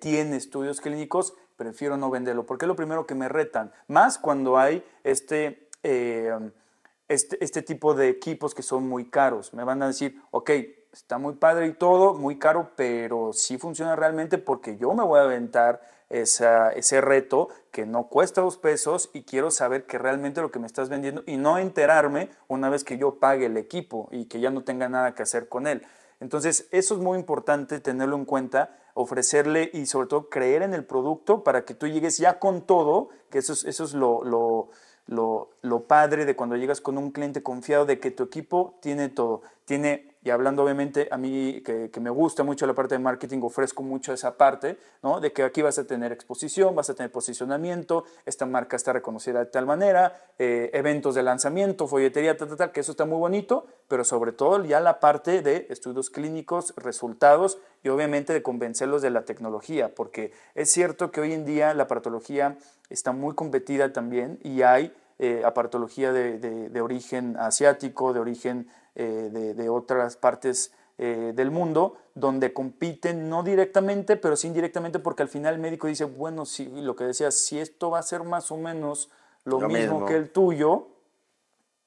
tiene 0.00 0.36
estudios 0.36 0.80
clínicos, 0.80 1.34
prefiero 1.62 1.96
no 1.96 2.10
venderlo, 2.10 2.44
porque 2.44 2.64
es 2.64 2.68
lo 2.68 2.74
primero 2.74 3.06
que 3.06 3.14
me 3.14 3.28
retan, 3.28 3.72
más 3.86 4.18
cuando 4.18 4.58
hay 4.58 4.84
este, 5.04 5.68
eh, 5.84 6.36
este, 7.06 7.42
este 7.42 7.62
tipo 7.62 7.94
de 7.94 8.08
equipos 8.08 8.52
que 8.52 8.62
son 8.62 8.88
muy 8.88 9.08
caros. 9.08 9.54
Me 9.54 9.62
van 9.62 9.80
a 9.80 9.86
decir, 9.86 10.20
ok, 10.32 10.50
está 10.92 11.18
muy 11.18 11.34
padre 11.34 11.68
y 11.68 11.72
todo, 11.72 12.14
muy 12.14 12.36
caro, 12.36 12.72
pero 12.74 13.32
sí 13.32 13.58
funciona 13.58 13.94
realmente 13.94 14.38
porque 14.38 14.76
yo 14.76 14.92
me 14.92 15.04
voy 15.04 15.20
a 15.20 15.22
aventar 15.22 15.80
esa, 16.10 16.70
ese 16.70 17.00
reto 17.00 17.48
que 17.70 17.86
no 17.86 18.08
cuesta 18.08 18.40
dos 18.40 18.58
pesos 18.58 19.08
y 19.12 19.22
quiero 19.22 19.52
saber 19.52 19.86
que 19.86 19.98
realmente 19.98 20.40
lo 20.40 20.50
que 20.50 20.58
me 20.58 20.66
estás 20.66 20.88
vendiendo 20.88 21.22
y 21.26 21.36
no 21.36 21.58
enterarme 21.58 22.28
una 22.48 22.70
vez 22.70 22.82
que 22.82 22.98
yo 22.98 23.20
pague 23.20 23.46
el 23.46 23.56
equipo 23.56 24.08
y 24.10 24.26
que 24.26 24.40
ya 24.40 24.50
no 24.50 24.64
tenga 24.64 24.88
nada 24.88 25.14
que 25.14 25.22
hacer 25.22 25.48
con 25.48 25.68
él. 25.68 25.86
Entonces, 26.18 26.68
eso 26.72 26.94
es 26.94 27.00
muy 27.00 27.18
importante 27.18 27.80
tenerlo 27.80 28.16
en 28.16 28.24
cuenta, 28.24 28.78
ofrecerle 28.94 29.70
y 29.72 29.86
sobre 29.86 30.08
todo 30.08 30.28
creer 30.28 30.62
en 30.62 30.74
el 30.74 30.84
producto 30.84 31.42
para 31.44 31.64
que 31.64 31.74
tú 31.74 31.86
llegues 31.86 32.18
ya 32.18 32.38
con 32.38 32.62
todo, 32.62 33.08
que 33.30 33.38
eso 33.38 33.52
es, 33.52 33.64
eso 33.64 33.84
es 33.84 33.94
lo, 33.94 34.22
lo, 34.24 34.68
lo, 35.06 35.50
lo 35.62 35.84
padre 35.84 36.24
de 36.24 36.36
cuando 36.36 36.56
llegas 36.56 36.80
con 36.80 36.98
un 36.98 37.10
cliente 37.10 37.42
confiado 37.42 37.86
de 37.86 38.00
que 38.00 38.10
tu 38.10 38.24
equipo 38.24 38.78
tiene 38.80 39.08
todo. 39.08 39.42
Tiene 39.64 40.11
y 40.24 40.30
hablando 40.30 40.62
obviamente 40.62 41.08
a 41.10 41.16
mí 41.16 41.62
que, 41.64 41.90
me 42.00 42.10
gusta 42.10 42.44
mucho 42.44 42.66
la 42.66 42.74
parte 42.74 42.94
de 42.94 43.00
marketing, 43.00 43.40
ofrezco 43.42 43.82
mucho 43.82 44.12
esa 44.12 44.36
parte, 44.36 44.78
¿no? 45.02 45.20
De 45.20 45.32
que 45.32 45.42
aquí 45.42 45.62
vas 45.62 45.78
a 45.78 45.86
tener 45.86 46.12
exposición, 46.12 46.74
vas 46.74 46.90
a 46.90 46.94
tener 46.94 47.10
posicionamiento, 47.10 48.04
esta 48.24 48.46
marca 48.46 48.76
está 48.76 48.92
reconocida 48.92 49.40
de 49.40 49.46
tal 49.46 49.66
manera, 49.66 50.14
eh, 50.38 50.70
eventos 50.74 51.14
de 51.14 51.22
lanzamiento, 51.22 51.88
folletería, 51.88 52.36
tal, 52.36 52.48
tal, 52.48 52.56
tal, 52.56 52.72
que 52.72 52.80
eso 52.80 52.92
está 52.92 53.04
muy 53.04 53.18
bonito, 53.18 53.66
pero 53.88 54.04
sobre 54.04 54.32
todo 54.32 54.64
ya 54.64 54.80
la 54.80 55.00
parte 55.00 55.42
de 55.42 55.66
estudios 55.70 56.08
clínicos, 56.08 56.72
resultados 56.76 57.58
y 57.82 57.88
obviamente 57.88 58.32
de 58.32 58.42
convencerlos 58.42 59.02
de 59.02 59.10
la 59.10 59.24
tecnología, 59.24 59.94
porque 59.94 60.32
es 60.54 60.70
cierto 60.70 61.10
que 61.10 61.20
hoy 61.20 61.32
en 61.32 61.44
día 61.44 61.74
la 61.74 61.84
aparatología 61.84 62.58
está 62.90 63.12
muy 63.12 63.34
competida 63.34 63.92
también 63.92 64.38
y 64.42 64.62
hay 64.62 64.94
eh, 65.18 65.44
de, 65.44 66.68
de 66.68 66.80
origen 66.80 67.36
asiático, 67.36 68.12
de 68.12 68.20
origen 68.20 68.68
eh, 68.94 69.54
de, 69.56 69.68
otras 69.68 70.16
partes 70.16 70.72
eh, 70.98 71.32
del 71.34 71.50
mundo, 71.50 71.96
donde 72.14 72.52
compiten 72.52 73.28
no 73.28 73.42
directamente, 73.42 74.16
pero 74.16 74.36
sí 74.36 74.48
indirectamente, 74.48 74.98
porque 74.98 75.22
al 75.22 75.28
final 75.28 75.54
el 75.54 75.60
médico 75.60 75.86
dice, 75.86 76.04
bueno, 76.04 76.44
si 76.44 76.66
lo 76.66 76.94
que 76.96 77.04
decías, 77.04 77.34
si 77.34 77.58
esto 77.58 77.90
va 77.90 77.98
a 77.98 78.02
ser 78.02 78.22
más 78.22 78.50
o 78.50 78.56
menos 78.56 79.10
lo, 79.44 79.60
mismo, 79.60 80.04
que 80.04 80.14
el 80.14 80.30
tuyo, 80.30 80.88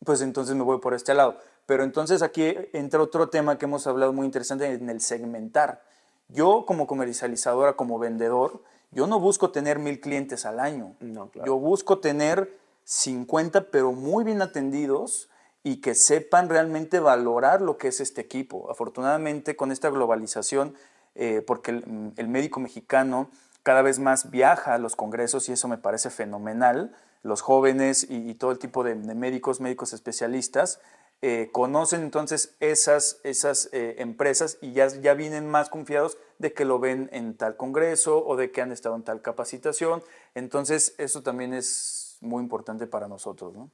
pues 0.03 0.21
entonces 0.21 0.55
me 0.55 0.63
voy 0.63 0.79
por 0.79 0.93
este 0.93 1.13
lado. 1.13 1.37
Pero 1.65 1.83
entonces 1.83 2.21
aquí 2.21 2.55
entra 2.73 3.01
otro 3.01 3.29
tema 3.29 3.57
que 3.57 3.65
hemos 3.65 3.87
hablado 3.87 4.13
muy 4.13 4.25
interesante 4.25 4.71
en 4.71 4.89
el 4.89 5.01
segmentar. 5.01 5.83
Yo 6.27 6.65
como 6.65 6.87
comercializadora, 6.87 7.73
como 7.73 7.99
vendedor, 7.99 8.61
yo 8.91 9.07
no 9.07 9.19
busco 9.19 9.51
tener 9.51 9.79
mil 9.79 9.99
clientes 9.99 10.45
al 10.45 10.59
año. 10.59 10.95
Yo 11.45 11.57
busco 11.57 11.99
tener 11.99 12.57
50, 12.85 13.69
pero 13.69 13.91
muy 13.91 14.23
bien 14.23 14.41
atendidos, 14.41 15.29
y 15.65 15.77
que 15.77 15.95
sepan 15.95 16.47
realmente 16.47 16.99
valorar 16.99 17.59
lo 17.59 17.79
que 17.79 17.87
es 17.87 17.99
este 17.99 18.21
equipo. 18.21 18.69
Afortunadamente 18.69 19.55
con 19.55 19.71
esta 19.71 19.89
globalización, 19.89 20.75
eh, 21.15 21.41
porque 21.45 21.71
mm, 21.71 22.11
el, 22.17 22.27
médico 22.27 22.59
mexicano 22.59 23.31
cada 23.63 23.81
vez 23.81 23.97
más 23.97 24.29
viaja 24.29 24.75
a 24.75 24.77
los 24.77 24.95
congresos 24.95 25.49
y 25.49 25.53
eso 25.53 25.67
me 25.67 25.79
parece 25.79 26.11
fenomenal, 26.11 26.95
los 27.23 27.41
jóvenes 27.41 28.05
y, 28.07 28.35
todo 28.35 28.51
el 28.51 28.59
tipo 28.59 28.83
de, 28.83 28.93
médicos, 28.93 29.59
médicos 29.59 29.91
especialistas, 29.93 30.79
eh, 31.23 31.49
conocen 31.51 32.03
entonces 32.03 32.55
esas, 32.59 33.19
esas 33.23 33.69
eh, 33.73 33.95
empresas 33.97 34.59
y 34.61 34.73
ya, 34.73 34.85
ya 34.89 35.15
vienen 35.15 35.49
más 35.49 35.71
confiados 35.71 36.19
de 36.37 36.53
que 36.53 36.63
lo 36.63 36.77
ven 36.77 37.09
en 37.11 37.35
tal 37.35 37.57
congreso 37.57 38.23
o 38.23 38.35
de 38.35 38.51
que 38.51 38.61
han 38.61 38.71
estado 38.71 38.95
en 38.97 39.03
tal 39.03 39.23
capacitación. 39.23 40.03
Entonces 40.35 40.93
eso 40.99 41.23
también 41.23 41.55
es 41.55 42.19
muy 42.21 42.43
importante 42.43 42.85
para 42.85 43.07
nosotros. 43.07 43.55
¿no? 43.55 43.71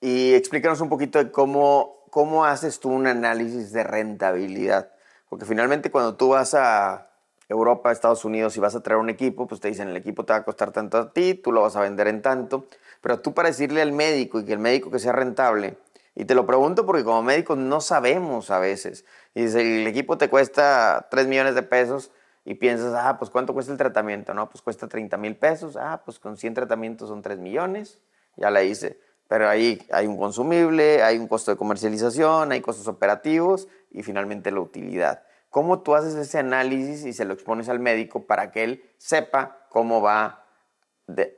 Y 0.00 0.34
explícanos 0.34 0.80
un 0.80 0.88
poquito 0.88 1.22
de 1.22 1.30
cómo, 1.30 2.04
cómo 2.10 2.44
haces 2.44 2.80
tú 2.80 2.90
un 2.90 3.06
análisis 3.06 3.72
de 3.72 3.84
rentabilidad. 3.84 4.90
Porque 5.28 5.44
finalmente 5.44 5.90
cuando 5.90 6.16
tú 6.16 6.28
vas 6.30 6.54
a 6.54 7.10
Europa, 7.48 7.92
Estados 7.92 8.24
Unidos 8.24 8.56
y 8.56 8.60
vas 8.60 8.74
a 8.74 8.82
traer 8.82 8.98
un 8.98 9.10
equipo, 9.10 9.46
pues 9.46 9.60
te 9.60 9.68
dicen 9.68 9.88
el 9.88 9.96
equipo 9.96 10.24
te 10.24 10.32
va 10.32 10.40
a 10.40 10.44
costar 10.44 10.72
tanto 10.72 10.98
a 10.98 11.12
ti, 11.12 11.34
tú 11.34 11.52
lo 11.52 11.62
vas 11.62 11.76
a 11.76 11.80
vender 11.80 12.08
en 12.08 12.22
tanto. 12.22 12.66
Pero 13.00 13.20
tú 13.20 13.34
para 13.34 13.48
decirle 13.48 13.82
al 13.82 13.92
médico 13.92 14.40
y 14.40 14.44
que 14.44 14.52
el 14.52 14.58
médico 14.58 14.90
que 14.90 14.98
sea 14.98 15.12
rentable, 15.12 15.76
y 16.16 16.24
te 16.24 16.34
lo 16.34 16.46
pregunto 16.46 16.86
porque 16.86 17.04
como 17.04 17.22
médicos 17.22 17.58
no 17.58 17.82
sabemos 17.82 18.50
a 18.50 18.58
veces. 18.58 19.04
Y 19.34 19.42
dice, 19.42 19.60
el 19.60 19.86
equipo 19.86 20.16
te 20.16 20.30
cuesta 20.30 21.08
3 21.10 21.26
millones 21.26 21.54
de 21.54 21.62
pesos 21.62 22.10
y 22.46 22.54
piensas, 22.54 22.94
ah, 22.94 23.18
pues 23.18 23.30
¿cuánto 23.30 23.52
cuesta 23.52 23.70
el 23.70 23.78
tratamiento? 23.78 24.32
No, 24.32 24.48
pues 24.48 24.62
cuesta 24.62 24.88
30 24.88 25.18
mil 25.18 25.36
pesos. 25.36 25.76
Ah, 25.76 26.00
pues 26.04 26.18
con 26.18 26.38
100 26.38 26.54
tratamientos 26.54 27.10
son 27.10 27.20
3 27.20 27.38
millones. 27.38 27.98
Ya 28.36 28.50
la 28.50 28.62
hice. 28.62 28.98
Pero 29.28 29.48
ahí 29.48 29.80
hay 29.90 30.06
un 30.06 30.16
consumible, 30.16 31.02
hay 31.02 31.18
un 31.18 31.26
costo 31.26 31.50
de 31.50 31.56
comercialización, 31.56 32.52
hay 32.52 32.60
costos 32.60 32.86
operativos 32.86 33.68
y 33.90 34.02
finalmente 34.02 34.50
la 34.50 34.60
utilidad. 34.60 35.22
¿Cómo 35.50 35.80
tú 35.80 35.94
haces 35.94 36.14
ese 36.14 36.38
análisis 36.38 37.04
y 37.04 37.12
se 37.12 37.24
lo 37.24 37.34
expones 37.34 37.68
al 37.68 37.80
médico 37.80 38.26
para 38.26 38.52
que 38.52 38.64
él 38.64 38.84
sepa 38.98 39.66
cómo 39.70 40.00
va 40.00 40.44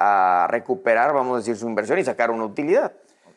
a 0.01 0.49
recuperar, 0.51 1.15
vamos 1.15 1.35
a 1.35 1.39
decir, 1.39 1.57
su 1.57 1.69
inversión 1.69 1.99
y 1.99 2.05
sacar 2.05 2.31
una 2.31 2.45
utilidad? 2.45 2.93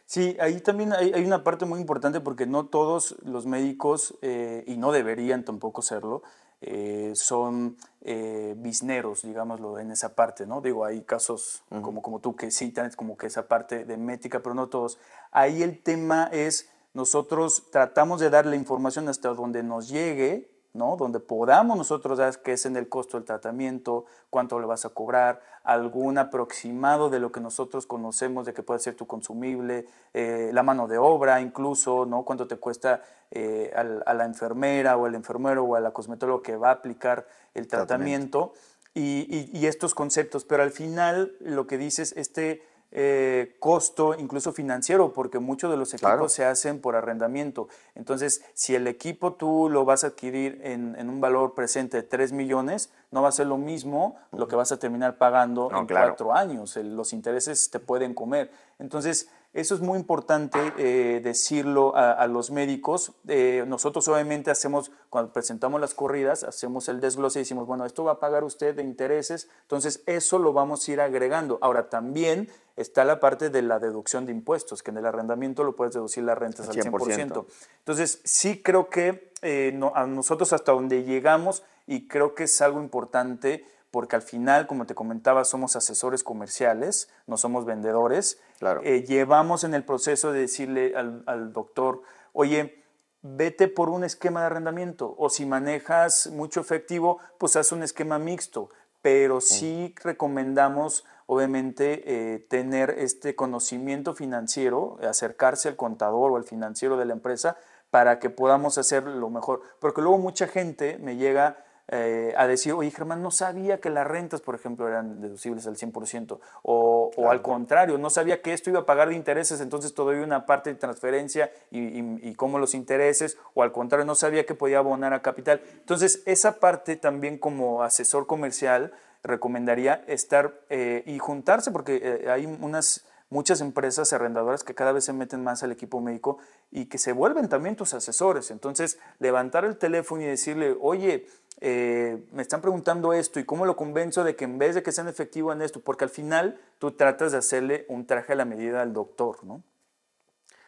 Sí, 0.06 0.36
ahí 0.42 0.60
también 0.60 0.92
hay, 0.92 1.24
una 1.24 1.44
parte 1.44 1.66
muy 1.66 1.80
importante 1.80 2.20
porque 2.20 2.46
no 2.46 2.66
todos 2.66 3.16
los 3.24 3.46
médicos, 3.46 4.18
eh, 4.22 4.64
y 4.68 4.76
no 4.76 4.92
deberían 4.92 5.46
tampoco 5.46 5.82
serlo, 5.82 6.22
eh, 6.62 7.14
son 7.16 7.78
eh, 8.02 8.54
bisneros, 8.56 9.24
digámoslo, 9.24 9.80
en 9.80 9.92
esa 9.92 10.14
parte, 10.14 10.46
¿no? 10.46 10.62
Digo, 10.62 10.86
hay 10.86 11.02
casos 11.02 11.64
como, 11.70 12.04
como 12.04 12.20
tú 12.20 12.36
que 12.36 12.52
sí 12.52 12.70
tienes 12.70 12.96
como 12.96 13.18
que 13.18 13.28
esa 13.28 13.48
parte 13.48 13.84
de 13.84 13.98
métrica, 13.98 14.42
pero 14.42 14.54
no 14.54 14.68
todos. 14.68 15.00
Ahí 15.32 15.64
el 15.64 15.82
tema 15.82 16.30
es, 16.32 16.70
nosotros 16.94 17.64
tratamos 17.72 18.20
de 18.20 18.30
dar 18.30 18.46
la 18.46 18.56
información 18.56 19.10
hasta 19.10 19.30
donde 19.30 19.64
nos 19.64 19.90
llegue, 19.90 20.51
¿no? 20.74 20.96
Donde 20.96 21.20
podamos 21.20 21.78
nosotros 21.78 22.18
dar 22.18 22.42
qué 22.42 22.54
es 22.54 22.66
en 22.66 22.78
el 22.78 22.88
costo 22.88 23.18
del 23.18 23.26
tratamiento, 23.26 24.06
cuánto 24.30 24.60
le 24.60 24.66
vas 24.66 24.86
a 24.86 24.90
cobrar, 24.90 25.42
algún 25.64 26.18
aproximado 26.18 27.10
de 27.10 27.20
lo 27.20 27.32
que 27.32 27.40
nosotros 27.40 27.86
conocemos 27.86 28.46
de 28.46 28.54
que 28.54 28.64
puede 28.64 28.80
ser 28.80 28.96
tu 28.96 29.06
consumible, 29.06 29.86
eh, 30.14 30.52
la 30.54 30.64
mano 30.64 30.88
de 30.88 30.98
obra 30.98 31.42
incluso, 31.42 32.06
¿no? 32.06 32.24
Cuánto 32.24 32.48
te 32.48 32.58
cuesta 32.58 33.02
eh, 33.32 33.72
a 33.76 34.14
la 34.14 34.26
enfermera 34.26 34.98
o 34.98 35.06
al 35.06 35.16
enfermero 35.16 35.64
o 35.64 35.76
a 35.76 35.80
la 35.80 35.92
cosmetóloga 35.92 36.44
que 36.44 36.56
va 36.56 36.70
a 36.70 36.74
aplicar 36.74 37.28
el 37.54 37.68
tratamiento. 37.68 38.54
Y, 38.94 39.50
y, 39.58 39.68
estos 39.68 39.96
conceptos, 39.96 40.44
pero 40.44 40.64
al 40.64 40.72
final 40.72 41.32
lo 41.40 41.66
que 41.66 41.78
dices, 41.78 42.14
este 42.18 42.62
eh, 42.94 43.56
costo 43.60 44.16
incluso 44.18 44.52
financiero, 44.52 45.14
porque 45.14 45.40
muchos 45.40 45.72
de 45.72 45.78
los 45.78 45.94
equipos 45.94 46.34
se 46.34 46.44
hacen 46.44 46.82
por 46.82 46.96
arrendamiento. 46.96 47.70
Entonces, 47.96 48.44
si 48.54 48.76
el 48.76 48.86
equipo 48.88 49.34
tú 49.34 49.70
lo 49.70 49.86
vas 49.86 50.04
a 50.04 50.08
adquirir 50.08 50.60
en, 50.64 51.10
un 51.10 51.22
valor 51.22 51.54
presente 51.54 51.98
de 51.98 52.04
3 52.04 52.34
millones, 52.34 52.92
no 53.12 53.22
va 53.22 53.30
a 53.30 53.32
ser 53.32 53.48
lo 53.48 53.58
mismo 53.58 54.18
lo 54.32 54.48
que 54.48 54.56
vas 54.56 54.72
a 54.72 54.78
terminar 54.78 55.18
pagando 55.18 55.70
en 55.72 55.88
cuatro 55.88 56.34
años. 56.34 56.76
los 56.76 57.14
intereses 57.14 57.70
te 57.70 57.80
pueden 57.80 58.14
comer. 58.14 58.52
Entonces, 58.78 59.30
eso 59.54 59.76
es 59.76 59.82
muy 59.82 60.00
importante 60.00 60.60
eh, 60.78 61.20
decirlo 61.22 61.94
a, 61.96 62.26
los 62.28 62.52
médicos. 62.52 63.12
Eh, 63.28 63.66
nosotros 63.68 64.08
obviamente 64.08 64.50
hacemos, 64.50 64.92
cuando 65.10 65.34
presentamos 65.34 65.82
las 65.82 65.94
corridas, 65.94 66.46
hacemos 66.46 66.88
el 66.88 67.02
desglose 67.02 67.40
y 67.40 67.42
decimos, 67.42 67.68
bueno, 67.68 67.86
esto 67.86 68.06
va 68.06 68.14
a 68.14 68.20
pagar 68.20 68.46
usted 68.46 68.74
de 68.76 68.84
intereses, 68.84 69.50
entonces 69.64 70.04
eso 70.06 70.40
lo 70.40 70.54
vamos 70.54 70.88
a 70.88 70.92
ir 70.94 71.02
agregando. 71.02 71.60
Ahora 71.62 71.90
también 71.90 72.50
está 72.78 73.04
la 73.04 73.20
parte 73.20 73.50
de 73.50 73.62
la 73.62 73.80
deducción 73.80 74.26
de 74.26 74.32
impuestos, 74.32 74.84
que 74.84 74.92
en 74.92 74.98
el 74.98 75.06
arrendamiento 75.06 75.66
lo 75.66 75.76
puedes 75.76 75.96
deducir 75.96 76.24
las 76.24 76.38
rentas 76.38 76.70
al 76.70 76.76
100%. 76.76 77.46
Entonces 77.80 78.22
sí 78.24 78.62
creo 78.64 78.90
que 78.90 79.34
eh, 79.42 79.78
a 79.96 80.08
nosotros 80.08 80.54
hasta 80.54 80.72
donde 80.72 81.04
llegamos 81.04 81.64
y 81.88 82.08
creo 82.08 82.36
que 82.36 82.44
es 82.44 82.62
algo 82.62 82.82
importante 82.82 83.66
porque 83.92 84.16
al 84.16 84.22
final, 84.22 84.68
como 84.68 84.86
te 84.86 84.96
comentaba, 84.96 85.44
somos 85.44 85.76
asesores 85.76 86.24
comerciales, 86.24 87.10
no 87.28 87.38
somos 87.38 87.66
vendedores. 87.66 88.40
Claro. 88.58 88.82
Eh, 88.84 89.04
llevamos 89.04 89.66
en 89.66 89.74
el 89.74 89.84
proceso 89.84 90.32
de 90.32 90.40
decirle 90.40 90.94
al, 90.96 91.52
doctor, 91.52 92.02
oye, 92.32 92.84
vete 93.22 93.68
por 93.68 93.90
un 93.90 94.04
esquema 94.06 94.40
de 94.40 94.46
arrendamiento 94.48 95.14
o 95.18 95.30
si 95.30 95.46
manejas 95.46 96.28
mucho 96.28 96.62
efectivo, 96.62 97.20
pues 97.38 97.56
haz 97.58 97.74
un 97.74 97.84
esquema 97.84 98.18
mixto, 98.18 98.70
pero 99.02 99.42
sí 99.42 99.94
recomendamos 100.04 101.06
obviamente 101.28 102.04
eh, 102.06 102.40
tener 102.40 102.96
este 102.98 103.36
conocimiento 103.36 104.14
financiero, 104.14 104.98
acercarse 105.08 105.70
al 105.70 105.76
contador 105.76 106.32
o 106.32 106.38
al 106.38 106.44
financiero 106.44 106.98
de 106.98 107.06
la 107.06 107.14
empresa 107.14 107.58
para 107.90 108.20
que 108.20 108.30
podamos 108.30 108.78
hacer 108.78 109.04
lo 109.04 109.30
mejor, 109.30 109.62
porque 109.80 110.02
luego 110.02 110.18
mucha 110.18 110.48
gente 110.48 110.98
me 111.00 111.18
llega 111.18 111.64
eh, 111.92 112.34
a 112.38 112.48
decir, 112.48 112.72
oye 112.72 112.90
Germán, 112.90 113.22
no 113.22 113.32
sabía 113.32 113.82
que 113.82 113.90
las 113.90 114.08
rentas, 114.08 114.40
por 114.40 114.56
ejemplo, 114.56 114.88
eran 114.88 115.20
deducibles 115.20 115.68
al 115.68 115.76
100%, 115.76 116.40
o, 116.64 117.12
o 117.16 117.30
al 117.30 117.42
contrario, 117.42 117.98
no 117.98 118.10
sabía 118.10 118.42
que 118.42 118.54
esto 118.54 118.70
iba 118.70 118.80
a 118.80 118.86
pagar 118.86 119.10
de 119.10 119.16
intereses, 119.16 119.60
entonces 119.60 119.94
todo 119.94 120.12
una 120.24 120.46
parte 120.46 120.70
de 120.70 120.80
transferencia 120.80 121.52
y, 121.70 122.00
y, 122.28 122.36
cómo 122.36 122.60
los 122.60 122.74
intereses, 122.74 123.38
o 123.54 123.64
al 123.64 123.72
contrario, 123.72 124.06
no 124.06 124.16
sabía 124.16 124.46
que 124.46 124.56
podía 124.56 124.80
abonar 124.80 125.14
a 125.14 125.22
capital. 125.22 125.62
Entonces, 125.80 126.24
esa 126.26 126.60
parte 126.60 126.96
también 126.96 127.38
como 127.38 127.84
asesor 127.84 128.28
comercial, 128.28 128.94
recomendaría 129.24 130.04
estar 130.08 130.54
eh, 130.70 131.04
y 131.06 131.20
juntarse 131.20 131.72
porque 131.72 132.02
eh, 132.04 132.30
hay 132.30 132.46
unas 132.46 133.06
muchas 133.32 133.62
empresas 133.62 134.14
arrendadoras 134.14 134.64
que 134.64 134.76
cada 134.76 134.92
vez 134.92 135.06
se 135.06 135.14
meten 135.14 135.44
más 135.44 135.64
al 135.64 135.72
equipo 135.72 136.02
médico 136.02 136.38
y 136.70 136.86
que 136.86 136.98
se 136.98 137.14
vuelven 137.14 137.50
también 137.50 137.76
tus 137.76 137.94
asesores. 137.96 138.52
Entonces, 138.52 139.00
levantar 139.20 139.66
el 139.66 139.78
teléfono 139.78 140.22
y 140.22 140.26
decirle, 140.26 140.78
oye, 140.80 141.26
eh, 141.62 142.24
me 142.34 142.42
están 142.42 142.62
preguntando 142.62 143.14
esto 143.14 143.40
y 143.40 143.46
cómo 143.46 143.66
lo 143.66 143.78
convenzo 143.78 144.26
de 144.26 144.36
que 144.36 144.44
en 144.44 144.60
vez 144.60 144.76
de 144.76 144.84
que 144.84 144.92
sean 144.92 145.08
efectivos 145.08 145.56
en 145.56 145.62
esto, 145.62 145.80
porque 145.80 146.04
al 146.04 146.10
final 146.10 146.60
tú 146.78 146.92
tratas 146.92 147.32
de 147.32 147.38
hacerle 147.38 147.86
un 147.88 148.06
traje 148.06 148.34
a 148.34 148.36
la 148.36 148.46
medida 148.46 148.82
al 148.82 148.92
doctor, 148.94 149.44
¿no? 149.44 149.64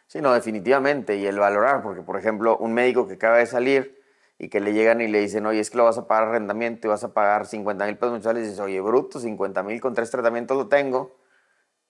Sí, 0.07 0.21
no, 0.21 0.33
definitivamente. 0.33 1.17
Y 1.17 1.25
el 1.25 1.39
valorar, 1.39 1.83
porque 1.83 2.01
por 2.01 2.17
ejemplo, 2.17 2.57
un 2.57 2.73
médico 2.73 3.07
que 3.07 3.15
acaba 3.15 3.39
de 3.39 3.45
salir 3.45 4.01
y 4.39 4.47
que 4.47 4.61
le 4.61 4.71
llegan 4.71 5.01
y 5.01 5.07
le 5.09 5.19
dicen, 5.19 5.45
oye, 5.45 5.59
es 5.59 5.69
que 5.69 5.77
lo 5.77 5.83
vas 5.83 5.97
a 5.97 6.07
pagar 6.07 6.29
arrendamiento 6.29 6.87
y 6.87 6.89
vas 6.89 7.03
a 7.03 7.13
pagar 7.13 7.45
50 7.45 7.85
mil 7.85 7.97
pesos 7.97 8.13
mensuales, 8.13 8.43
y 8.43 8.45
dices, 8.45 8.59
oye, 8.61 8.79
bruto, 8.79 9.19
50 9.19 9.63
mil 9.63 9.81
con 9.81 9.93
tres 9.93 10.09
tratamientos 10.09 10.55
lo 10.55 10.69
tengo 10.69 11.22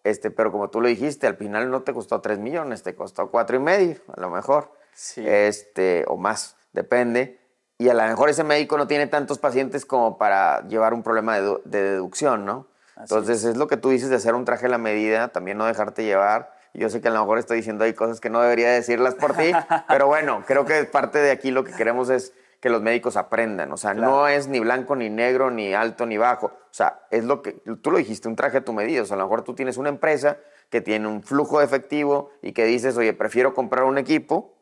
este, 0.03 0.31
pero 0.31 0.51
como 0.51 0.69
tú 0.69 0.81
lo 0.81 0.87
dijiste, 0.87 1.27
al 1.27 1.37
final 1.37 1.71
no 1.71 1.83
te 1.83 1.93
costó 1.93 2.21
3 2.21 2.39
millones, 2.39 2.83
te 2.83 2.95
costó 2.95 3.31
cuatro 3.31 3.55
y 3.55 3.59
medio, 3.59 3.97
a 4.15 4.19
lo 4.19 4.29
mejor. 4.29 4.71
Este, 5.15 6.03
o 6.07 6.17
más, 6.17 6.55
depende. 6.73 7.39
Y 7.77 7.89
a 7.89 7.93
lo 7.93 8.03
mejor 8.03 8.29
ese 8.29 8.43
médico 8.43 8.77
no 8.77 8.87
tiene 8.87 9.07
tantos 9.07 9.39
pacientes 9.39 9.85
como 9.85 10.17
para 10.17 10.67
llevar 10.67 10.93
un 10.93 11.03
problema 11.03 11.39
de, 11.39 11.57
deducción, 11.65 12.45
¿no? 12.45 12.67
Entonces 12.97 13.43
es. 13.43 13.57
lo 13.57 13.67
que 13.67 13.77
tú 13.77 13.89
dices 13.89 14.09
de 14.09 14.17
hacer 14.17 14.35
un 14.35 14.45
traje 14.45 14.67
a 14.67 14.69
la 14.69 14.77
medida, 14.77 15.29
también 15.29 15.57
no 15.57 15.65
dejarte 15.65 16.03
llevar. 16.03 16.53
Yo 16.73 16.89
sé 16.89 17.01
que 17.01 17.07
a 17.07 17.11
lo 17.11 17.19
mejor 17.19 17.39
estoy 17.39 17.57
diciendo 17.57 17.83
ahí 17.83 17.93
cosas 17.93 18.19
que 18.19 18.29
no 18.29 18.41
debería 18.41 18.71
decirlas 18.71 19.15
por 19.15 19.35
ti, 19.35 19.51
pero 19.87 20.07
bueno, 20.07 20.43
creo 20.45 20.65
que 20.65 20.83
parte 20.85 21.19
de 21.19 21.31
aquí 21.31 21.51
lo 21.51 21.63
que 21.63 21.71
queremos 21.71 22.09
es 22.09 22.33
que 22.63 22.69
los 22.69 22.81
médicos 22.81 23.17
aprendan. 23.17 23.73
O 23.73 23.75
sea, 23.75 23.93
no 23.93 24.25
es 24.29 24.47
ni 24.47 24.61
blanco, 24.61 24.95
ni 24.95 25.09
negro, 25.09 25.51
ni 25.51 25.73
alto, 25.73 26.05
ni 26.05 26.17
bajo. 26.17 26.45
O 26.45 26.71
sea, 26.71 27.01
es 27.11 27.25
lo 27.25 27.41
que, 27.41 27.51
tú 27.81 27.91
lo 27.91 27.97
dijiste, 27.97 28.29
un 28.29 28.37
traje 28.37 28.59
a 28.59 28.63
tu 28.63 28.71
medida. 28.71 29.01
O 29.01 29.05
sea, 29.05 29.15
a 29.15 29.17
lo 29.17 29.25
mejor 29.25 29.41
tú 29.41 29.53
tienes 29.53 29.75
una 29.75 29.89
empresa 29.89 30.37
que 30.69 30.79
tiene 30.79 31.09
un 31.09 31.23
flujo 31.23 31.59
de 31.59 31.65
efectivo 31.65 32.29
y 32.41 32.53
que 32.53 32.63
dices, 32.63 32.95
oye, 32.95 33.11
prefiero 33.11 33.53
comprar 33.53 33.83
un 33.83 33.97
equipo 33.97 34.53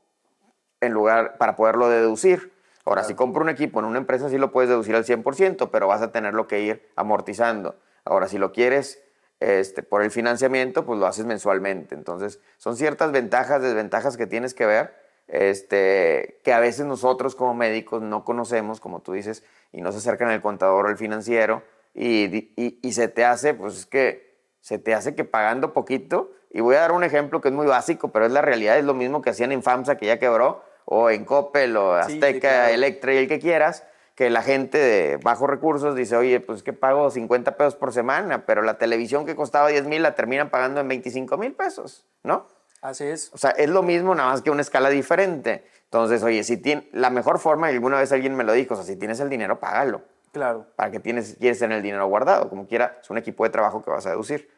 en 0.80 0.94
lugar, 0.94 1.38
para 1.38 1.56
poderlo 1.56 1.90
deducir. 1.90 2.52
Ahora, 2.86 3.04
si 3.04 3.14
compro 3.14 3.44
un 3.44 3.50
equipo 3.50 3.78
en 3.78 3.86
una 3.86 4.00
empresa, 4.00 4.30
sí 4.30 4.40
lo 4.40 4.52
puedes 4.52 4.68
deducir 4.68 4.96
al 4.96 5.06
100%, 5.06 5.70
pero 5.72 5.86
vas 5.86 6.02
a 6.02 6.12
tenerlo 6.12 6.48
que 6.48 6.60
ir 6.60 6.90
amortizando. 6.96 7.76
Ahora, 8.04 8.28
si 8.28 8.40
lo 8.40 8.52
quieres 8.52 9.00
este, 9.40 9.84
por 9.84 10.02
el 10.02 10.10
financiamiento, 10.10 10.88
pues 10.88 11.00
lo 11.00 11.06
haces 11.06 11.26
mensualmente. 11.28 11.94
Entonces, 11.94 12.40
son 12.58 12.78
ciertas 12.78 13.12
ventajas, 13.12 13.62
desventajas 13.62 14.18
que 14.18 14.26
tienes 14.26 14.56
que 14.56 14.66
ver 14.66 15.01
este, 15.32 16.42
que 16.44 16.52
a 16.52 16.60
veces 16.60 16.86
nosotros 16.86 17.36
como 17.36 17.54
médicos 17.54 18.02
no 18.02 18.26
conocemos, 18.26 18.80
como 18.82 19.00
tú 19.00 19.14
dices, 19.14 19.44
y 19.72 19.82
no 19.82 19.92
se 19.92 20.00
acercan 20.00 20.30
al 20.30 20.42
contador 20.42 20.86
o 20.86 20.90
al 20.90 20.98
financiero, 20.98 21.64
y, 21.94 22.54
y, 22.56 22.94
se 22.94 23.08
te 23.08 23.26
hace, 23.26 23.54
pues 23.54 23.78
es 23.78 23.86
que 23.86 24.38
se 24.62 24.78
te 24.78 24.94
hace 24.94 25.16
que 25.16 25.26
pagando 25.26 25.74
poquito, 25.74 26.32
y 26.50 26.62
voy 26.62 26.76
a 26.76 26.82
dar 26.82 26.92
un 26.92 27.04
ejemplo 27.04 27.42
que 27.42 27.48
es 27.48 27.54
muy 27.54 27.66
básico, 27.66 28.12
pero 28.12 28.26
es 28.26 28.32
la 28.32 28.42
realidad, 28.42 28.78
es 28.78 28.86
lo 28.86 28.94
mismo 28.94 29.22
que 29.22 29.30
hacían 29.30 29.52
en 29.52 29.64
FAMSA, 29.64 29.98
que 29.98 30.06
ya 30.06 30.20
quebró, 30.20 30.64
o 30.86 31.10
en 31.10 31.26
Coppel, 31.26 31.76
o 31.78 31.94
Azteca, 31.94 32.72
Electra, 32.72 33.14
y 33.14 33.18
el 33.18 33.28
que 33.28 33.40
quieras, 33.40 33.86
que 34.16 34.30
la 34.30 34.42
gente 34.42 34.78
de 34.78 35.18
bajos 35.18 35.50
recursos 35.50 35.96
dice, 35.96 36.18
oye, 36.18 36.42
pues 36.42 36.64
que 36.64 36.74
pago 36.74 37.10
50 37.10 37.56
pesos 37.56 37.76
por 37.76 37.94
semana, 37.94 38.46
pero 38.46 38.62
la 38.62 38.78
televisión 38.78 39.26
que 39.26 39.36
costaba 39.36 39.70
10 39.70 39.86
mil 39.86 40.04
la 40.04 40.16
terminan 40.16 40.50
pagando 40.50 40.82
en 40.82 40.88
25 40.90 41.38
mil 41.38 41.54
pesos, 41.54 42.06
¿no? 42.24 42.48
Así 42.82 43.06
es. 43.06 43.32
O 43.34 43.38
sea, 43.38 43.52
es 43.52 43.70
lo 43.70 43.84
mismo, 43.84 44.16
nada 44.16 44.32
más 44.32 44.42
que 44.42 44.50
una 44.50 44.62
escala 44.62 44.90
diferente. 44.90 45.64
Entonces, 45.86 46.24
oye, 46.24 46.44
si 46.44 46.58
tiene, 46.58 46.90
la 46.94 47.10
mejor 47.10 47.40
forma, 47.40 47.72
y 47.72 47.76
alguna 47.76 48.00
vez 48.00 48.12
alguien 48.12 48.36
me 48.36 48.44
lo 48.44 48.54
dijo, 48.54 48.74
o 48.74 48.78
sea, 48.78 48.86
si 48.86 48.96
tienes 48.96 49.20
el 49.20 49.30
dinero, 49.30 49.60
págalo. 49.60 50.02
Claro. 50.32 50.66
¿Para 50.76 50.90
que 50.90 51.00
tienes, 51.00 51.36
quieres 51.40 51.60
tener 51.60 51.78
el 51.78 51.84
dinero 51.84 52.08
guardado? 52.08 52.50
Como 52.50 52.68
quiera, 52.68 52.98
es 53.02 53.10
un 53.10 53.18
equipo 53.18 53.44
de 53.44 53.50
trabajo 53.50 53.84
que 53.84 53.92
vas 53.92 54.06
a 54.06 54.12
deducir. 54.12 54.50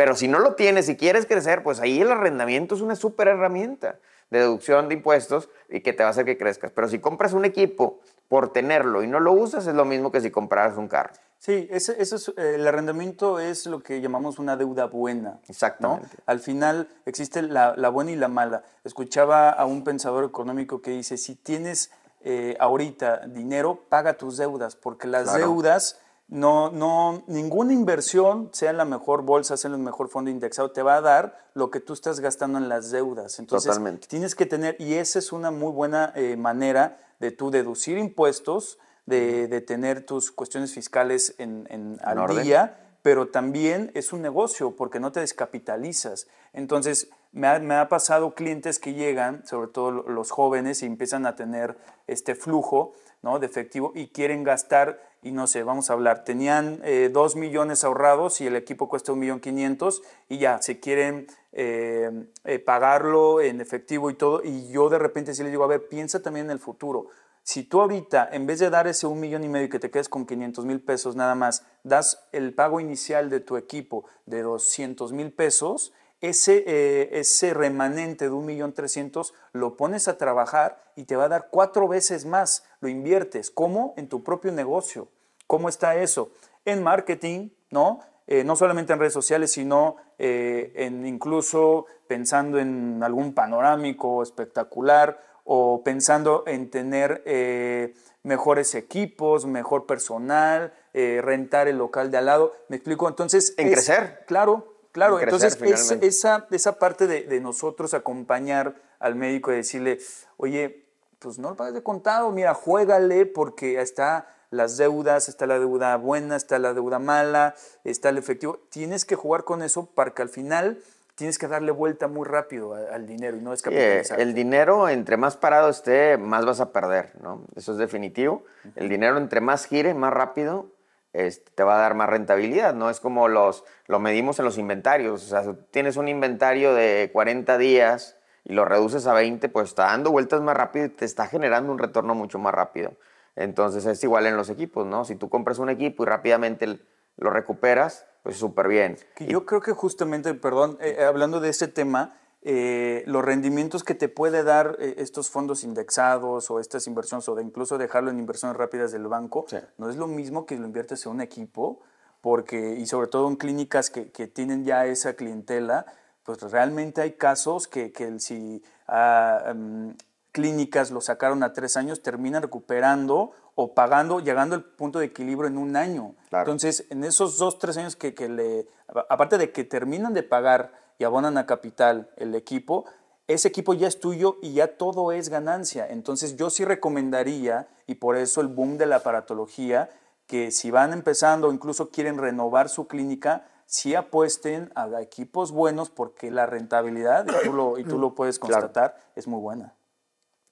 Pero 0.00 0.16
si 0.16 0.28
no 0.28 0.38
lo 0.38 0.54
tienes 0.54 0.88
y 0.88 0.96
quieres 0.96 1.26
crecer, 1.26 1.62
pues 1.62 1.78
ahí 1.78 2.00
el 2.00 2.10
arrendamiento 2.10 2.74
es 2.74 2.80
una 2.80 2.96
súper 2.96 3.28
herramienta 3.28 3.98
de 4.30 4.38
deducción 4.38 4.88
de 4.88 4.94
impuestos 4.94 5.50
y 5.68 5.80
que 5.82 5.92
te 5.92 6.02
va 6.02 6.08
a 6.08 6.12
hacer 6.12 6.24
que 6.24 6.38
crezcas. 6.38 6.72
Pero 6.72 6.88
si 6.88 7.00
compras 7.00 7.34
un 7.34 7.44
equipo 7.44 8.00
por 8.26 8.50
tenerlo 8.50 9.02
y 9.02 9.06
no 9.06 9.20
lo 9.20 9.34
usas, 9.34 9.66
es 9.66 9.74
lo 9.74 9.84
mismo 9.84 10.10
que 10.10 10.22
si 10.22 10.30
compraras 10.30 10.78
un 10.78 10.88
carro. 10.88 11.12
Sí, 11.38 11.68
ese, 11.70 12.00
es, 12.00 12.28
eh, 12.28 12.54
el 12.54 12.66
arrendamiento 12.66 13.40
es 13.40 13.66
lo 13.66 13.82
que 13.82 14.00
llamamos 14.00 14.38
una 14.38 14.56
deuda 14.56 14.86
buena. 14.86 15.38
Exactamente. 15.48 16.08
Al 16.24 16.40
final 16.40 16.88
existe 17.04 17.42
la, 17.42 17.74
buena 17.90 18.10
y 18.12 18.16
la 18.16 18.28
mala. 18.28 18.62
Escuchaba 18.84 19.50
a 19.50 19.66
un 19.66 19.84
pensador 19.84 20.24
económico 20.24 20.80
que 20.80 20.92
dice, 20.92 21.18
si 21.18 21.34
tienes 21.34 21.90
eh, 22.22 22.56
ahorita 22.58 23.26
dinero, 23.26 23.84
paga 23.90 24.14
tus 24.14 24.38
deudas, 24.38 24.76
porque 24.76 25.06
las 25.06 25.34
deudas, 25.34 26.00
no, 26.30 26.70
no, 26.70 27.24
ninguna 27.26 27.72
inversión, 27.72 28.50
sea 28.52 28.70
en 28.70 28.76
la 28.76 28.84
mejor 28.84 29.22
bolsa, 29.22 29.56
sea 29.56 29.68
en 29.68 29.74
el 29.74 29.80
mejor 29.80 30.08
fondo 30.08 30.30
indexado, 30.30 30.70
te 30.70 30.82
va 30.82 30.96
a 30.96 31.00
dar 31.00 31.36
lo 31.54 31.70
que 31.70 31.80
tú 31.80 31.92
estás 31.92 32.20
gastando 32.20 32.56
en 32.58 32.68
las 32.68 32.92
deudas. 32.92 33.40
Entonces, 33.40 33.68
Totalmente. 33.68 34.06
tienes 34.06 34.36
que 34.36 34.46
tener, 34.46 34.76
y 34.78 34.94
esa 34.94 35.18
es 35.18 35.32
una 35.32 35.50
muy 35.50 35.72
buena 35.72 36.12
eh, 36.14 36.36
manera 36.36 37.00
de 37.18 37.32
tú 37.32 37.50
deducir 37.50 37.98
impuestos, 37.98 38.78
de, 39.06 39.60
tener 39.62 40.06
tus 40.06 40.30
cuestiones 40.30 40.72
fiscales 40.72 41.34
en, 41.38 41.98
al 42.02 42.42
día, 42.42 42.78
pero 43.02 43.28
también 43.28 43.90
es 43.94 44.12
un 44.12 44.22
negocio 44.22 44.76
porque 44.76 45.00
no 45.00 45.10
te 45.10 45.18
descapitalizas. 45.18 46.28
Entonces, 46.52 47.08
me 47.32 47.46
ha, 47.48 47.88
pasado 47.88 48.34
clientes 48.34 48.78
que 48.78 48.94
llegan, 48.94 49.46
sobre 49.46 49.68
todo 49.68 49.90
los 49.90 50.30
jóvenes, 50.30 50.82
y 50.82 50.86
empiezan 50.86 51.26
a 51.26 51.36
tener 51.36 51.76
este 52.06 52.34
flujo 52.34 52.92
¿no? 53.22 53.38
de 53.38 53.46
efectivo 53.46 53.92
y 53.94 54.08
quieren 54.08 54.44
gastar, 54.44 55.00
y 55.22 55.32
no 55.32 55.46
sé, 55.46 55.62
vamos 55.62 55.90
a 55.90 55.92
hablar, 55.92 56.24
tenían 56.24 56.80
eh, 56.82 57.10
dos 57.12 57.36
millones 57.36 57.84
ahorrados 57.84 58.40
y 58.40 58.46
el 58.46 58.56
equipo 58.56 58.88
cuesta 58.88 59.12
un 59.12 59.18
millón 59.18 59.40
quinientos 59.40 60.02
y 60.28 60.38
ya, 60.38 60.62
se 60.62 60.80
quieren 60.80 61.26
eh, 61.52 62.10
eh, 62.44 62.58
pagarlo 62.58 63.40
en 63.40 63.60
efectivo 63.60 64.10
y 64.10 64.14
todo, 64.14 64.42
y 64.42 64.70
yo 64.70 64.88
de 64.88 64.98
repente 64.98 65.34
sí 65.34 65.42
les 65.42 65.52
digo, 65.52 65.64
a 65.64 65.68
ver, 65.68 65.88
piensa 65.88 66.22
también 66.22 66.46
en 66.46 66.52
el 66.52 66.58
futuro. 66.58 67.08
Si 67.42 67.64
tú 67.64 67.80
ahorita, 67.80 68.28
en 68.32 68.46
vez 68.46 68.58
de 68.60 68.70
dar 68.70 68.86
ese 68.86 69.06
un 69.06 69.18
millón 69.18 69.44
y 69.44 69.48
medio 69.48 69.66
y 69.66 69.70
que 69.70 69.78
te 69.78 69.90
quedes 69.90 70.08
con 70.08 70.26
500 70.26 70.64
mil 70.64 70.80
pesos 70.80 71.16
nada 71.16 71.34
más, 71.34 71.64
das 71.84 72.26
el 72.32 72.54
pago 72.54 72.80
inicial 72.80 73.30
de 73.30 73.40
tu 73.40 73.56
equipo 73.56 74.04
de 74.26 74.42
200 74.42 75.12
mil 75.12 75.32
pesos, 75.32 75.92
ese, 76.20 76.64
eh, 76.66 77.08
ese 77.12 77.54
remanente 77.54 78.26
de 78.26 78.30
un 78.30 78.46
millón 78.46 78.72
trescientos 78.72 79.34
lo 79.52 79.76
pones 79.76 80.08
a 80.08 80.18
trabajar 80.18 80.82
y 80.96 81.04
te 81.04 81.16
va 81.16 81.24
a 81.24 81.28
dar 81.28 81.48
cuatro 81.50 81.88
veces 81.88 82.26
más. 82.26 82.64
Lo 82.80 82.88
inviertes. 82.88 83.50
¿Cómo? 83.50 83.94
En 83.96 84.08
tu 84.08 84.22
propio 84.22 84.52
negocio. 84.52 85.08
¿Cómo 85.46 85.68
está 85.68 85.96
eso? 85.96 86.30
En 86.64 86.82
marketing, 86.82 87.50
¿no? 87.70 88.00
Eh, 88.30 88.44
no 88.44 88.54
solamente 88.54 88.92
en 88.92 89.00
redes 89.00 89.12
sociales, 89.12 89.50
sino 89.50 89.96
eh, 90.16 90.72
en 90.76 91.04
incluso 91.04 91.86
pensando 92.06 92.60
en 92.60 93.02
algún 93.02 93.34
panorámico 93.34 94.22
espectacular 94.22 95.20
o 95.42 95.82
pensando 95.82 96.44
en 96.46 96.70
tener 96.70 97.24
eh, 97.26 97.94
mejores 98.22 98.76
equipos, 98.76 99.46
mejor 99.46 99.84
personal, 99.86 100.72
rentar 100.92 101.66
el 101.66 101.78
local 101.78 102.12
de 102.12 102.18
al 102.18 102.26
lado. 102.26 102.52
¿Me 102.68 102.76
explico? 102.76 103.08
Entonces... 103.08 103.54
En 103.56 103.72
crecer. 103.72 104.24
Claro, 104.26 104.69
claro. 104.92 105.20
Entonces, 105.20 105.58
esa, 106.02 106.46
esa 106.50 106.78
parte 106.78 107.06
de, 107.06 107.40
nosotros 107.40 107.94
acompañar 107.94 108.74
al 108.98 109.14
médico 109.14 109.52
y 109.52 109.56
decirle, 109.56 109.98
oye, 110.36 110.86
pues 111.18 111.38
no 111.38 111.50
lo 111.50 111.56
pagues 111.56 111.74
de 111.74 111.82
contado, 111.82 112.30
mira, 112.30 112.54
juégale 112.54 113.26
porque 113.26 113.80
está 113.80 114.26
las 114.50 114.76
deudas, 114.76 115.28
está 115.28 115.46
la 115.46 115.58
deuda 115.58 115.96
buena, 115.96 116.36
está 116.36 116.58
la 116.58 116.74
deuda 116.74 116.98
mala, 116.98 117.54
está 117.84 118.08
el 118.08 118.18
efectivo. 118.18 118.58
Tienes 118.70 119.04
que 119.04 119.14
jugar 119.14 119.44
con 119.44 119.62
eso 119.62 119.86
para 119.86 120.12
que 120.12 120.22
al 120.22 120.28
final 120.28 120.78
tienes 121.14 121.38
que 121.38 121.46
darle 121.48 121.70
vuelta 121.70 122.08
muy 122.08 122.26
rápido 122.26 122.74
al 122.74 123.06
dinero 123.06 123.36
y 123.36 123.42
no 123.42 123.50
descapitalizar. 123.50 124.18
el 124.18 124.32
dinero, 124.32 124.88
entre 124.88 125.18
más 125.18 125.36
parado 125.36 125.68
esté, 125.68 126.16
más 126.16 126.46
vas 126.46 126.60
a 126.60 126.72
perder, 126.72 127.12
¿no? 127.22 127.44
Eso 127.54 127.72
es 127.72 127.78
definitivo. 127.78 128.44
El 128.74 128.88
dinero, 128.88 129.18
entre 129.18 129.42
más 129.42 129.66
gire, 129.66 129.92
más 129.92 130.14
rápido, 130.14 130.70
este, 131.12 131.50
te 131.52 131.62
va 131.62 131.76
a 131.76 131.80
dar 131.80 131.94
más 131.94 132.08
rentabilidad, 132.08 132.74
¿no? 132.74 132.90
Es 132.90 133.00
como 133.00 133.28
los, 133.28 133.64
lo 133.86 133.98
medimos 133.98 134.38
en 134.38 134.44
los 134.44 134.58
inventarios. 134.58 135.24
O 135.24 135.28
sea, 135.28 135.42
si 135.44 135.50
tienes 135.70 135.96
un 135.96 136.08
inventario 136.08 136.74
de 136.74 137.10
40 137.12 137.58
días 137.58 138.16
y 138.44 138.52
lo 138.52 138.64
reduces 138.64 139.06
a 139.06 139.12
20, 139.12 139.48
pues 139.48 139.68
está 139.68 139.86
dando 139.86 140.10
vueltas 140.10 140.40
más 140.40 140.56
rápido 140.56 140.86
y 140.86 140.88
te 140.90 141.04
está 141.04 141.26
generando 141.26 141.72
un 141.72 141.78
retorno 141.78 142.14
mucho 142.14 142.38
más 142.38 142.54
rápido. 142.54 142.92
Entonces 143.36 143.86
es 143.86 144.02
igual 144.04 144.26
en 144.26 144.36
los 144.36 144.50
equipos, 144.50 144.86
¿no? 144.86 145.04
Si 145.04 145.16
tú 145.16 145.28
compras 145.28 145.58
un 145.58 145.70
equipo 145.70 146.02
y 146.02 146.06
rápidamente 146.06 146.80
lo 147.16 147.30
recuperas, 147.30 148.06
pues 148.22 148.36
súper 148.36 148.68
bien. 148.68 148.96
Yo 149.18 149.46
creo 149.46 149.60
que 149.60 149.72
justamente, 149.72 150.34
perdón, 150.34 150.78
eh, 150.80 150.96
eh, 150.98 151.04
hablando 151.04 151.40
de 151.40 151.48
este 151.48 151.68
tema, 151.68 152.18
eh, 152.42 153.02
los 153.06 153.24
rendimientos 153.24 153.84
que 153.84 153.94
te 153.94 154.08
puede 154.08 154.42
dar 154.42 154.76
estos 154.80 155.30
fondos 155.30 155.62
indexados 155.62 156.50
o 156.50 156.60
estas 156.60 156.86
inversiones 156.86 157.28
o 157.28 157.34
de 157.34 157.42
incluso 157.42 157.76
dejarlo 157.78 158.10
en 158.10 158.18
inversiones 158.18 158.56
rápidas 158.56 158.92
del 158.92 159.06
banco, 159.08 159.46
no 159.78 159.90
es 159.90 159.96
lo 159.96 160.06
mismo 160.06 160.46
que 160.46 160.56
lo 160.56 160.66
inviertes 160.66 161.04
en 161.06 161.12
un 161.12 161.20
equipo, 161.20 161.80
porque, 162.20 162.74
y 162.74 162.86
sobre 162.86 163.08
todo 163.08 163.28
en 163.28 163.36
clínicas 163.36 163.90
que, 163.90 164.10
que 164.10 164.26
tienen 164.26 164.64
ya 164.64 164.86
esa 164.86 165.14
clientela, 165.14 165.86
pues 166.22 166.40
realmente 166.52 167.00
hay 167.00 167.12
casos 167.12 167.66
que, 167.66 167.92
que 167.92 168.20
si 168.20 168.62
ah, 168.86 169.42
em, 169.46 169.94
clínicas 170.32 170.90
lo 170.90 171.00
sacaron 171.00 171.42
a 171.42 171.52
tres 171.52 171.76
años, 171.76 172.02
terminan 172.02 172.42
recuperando 172.42 173.32
o 173.54 173.74
pagando, 173.74 174.20
llegando 174.20 174.54
al 174.54 174.64
punto 174.64 175.00
de 175.00 175.06
equilibrio 175.06 175.48
en 175.48 175.58
un 175.58 175.76
año. 175.76 176.14
Entonces, 176.30 176.86
en 176.90 177.04
esos 177.04 177.38
dos, 177.38 177.58
tres 177.58 177.76
años 177.76 177.96
que, 177.96 178.14
que, 178.14 178.28
le, 178.28 178.66
aparte 179.08 179.38
de 179.38 179.50
que 179.52 179.64
terminan 179.64 180.14
de 180.14 180.22
pagar 180.22 180.72
y 181.00 181.04
abonan 181.04 181.38
a 181.38 181.46
capital 181.46 182.10
el 182.18 182.34
equipo, 182.34 182.84
ese 183.26 183.48
equipo 183.48 183.72
ya 183.72 183.88
es 183.88 184.00
tuyo 184.00 184.36
y 184.42 184.52
ya 184.52 184.76
todo 184.76 185.12
es 185.12 185.30
ganancia. 185.30 185.88
Entonces, 185.88 186.36
yo 186.36 186.50
sí 186.50 186.66
recomendaría, 186.66 187.68
y 187.86 187.94
por 187.94 188.16
eso 188.16 188.42
el 188.42 188.48
boom 188.48 188.76
de 188.76 188.84
la 188.84 188.96
aparatología, 188.96 189.88
que 190.26 190.50
si 190.50 190.70
van 190.70 190.92
empezando 190.92 191.48
o 191.48 191.52
incluso 191.54 191.88
quieren 191.88 192.18
renovar 192.18 192.68
su 192.68 192.86
clínica, 192.86 193.46
sí 193.64 193.94
apuesten 193.94 194.70
a 194.74 195.00
equipos 195.00 195.52
buenos 195.52 195.88
porque 195.88 196.30
la 196.30 196.44
rentabilidad, 196.44 197.26
y 197.26 197.46
tú 197.46 197.54
lo, 197.54 197.78
y 197.78 197.84
tú 197.84 197.98
lo 197.98 198.14
puedes 198.14 198.38
constatar, 198.38 198.98
es 199.16 199.26
muy 199.26 199.40
buena. 199.40 199.74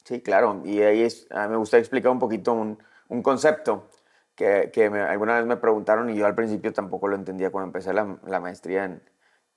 Sí, 0.04 0.22
claro. 0.22 0.62
Y 0.64 0.80
ahí 0.80 1.02
es, 1.02 1.28
me 1.30 1.56
gusta 1.56 1.76
explicar 1.76 2.10
un 2.10 2.18
poquito 2.18 2.54
un, 2.54 2.82
un 3.08 3.22
concepto 3.22 3.90
que, 4.34 4.70
que 4.72 4.86
alguna 4.86 5.36
vez 5.36 5.44
me 5.44 5.58
preguntaron 5.58 6.08
y 6.08 6.16
yo 6.16 6.24
al 6.24 6.34
principio 6.34 6.72
tampoco 6.72 7.06
lo 7.06 7.16
entendía 7.16 7.50
cuando 7.50 7.66
empecé 7.66 7.92
la, 7.92 8.16
la 8.24 8.40
maestría 8.40 8.86
en, 8.86 9.02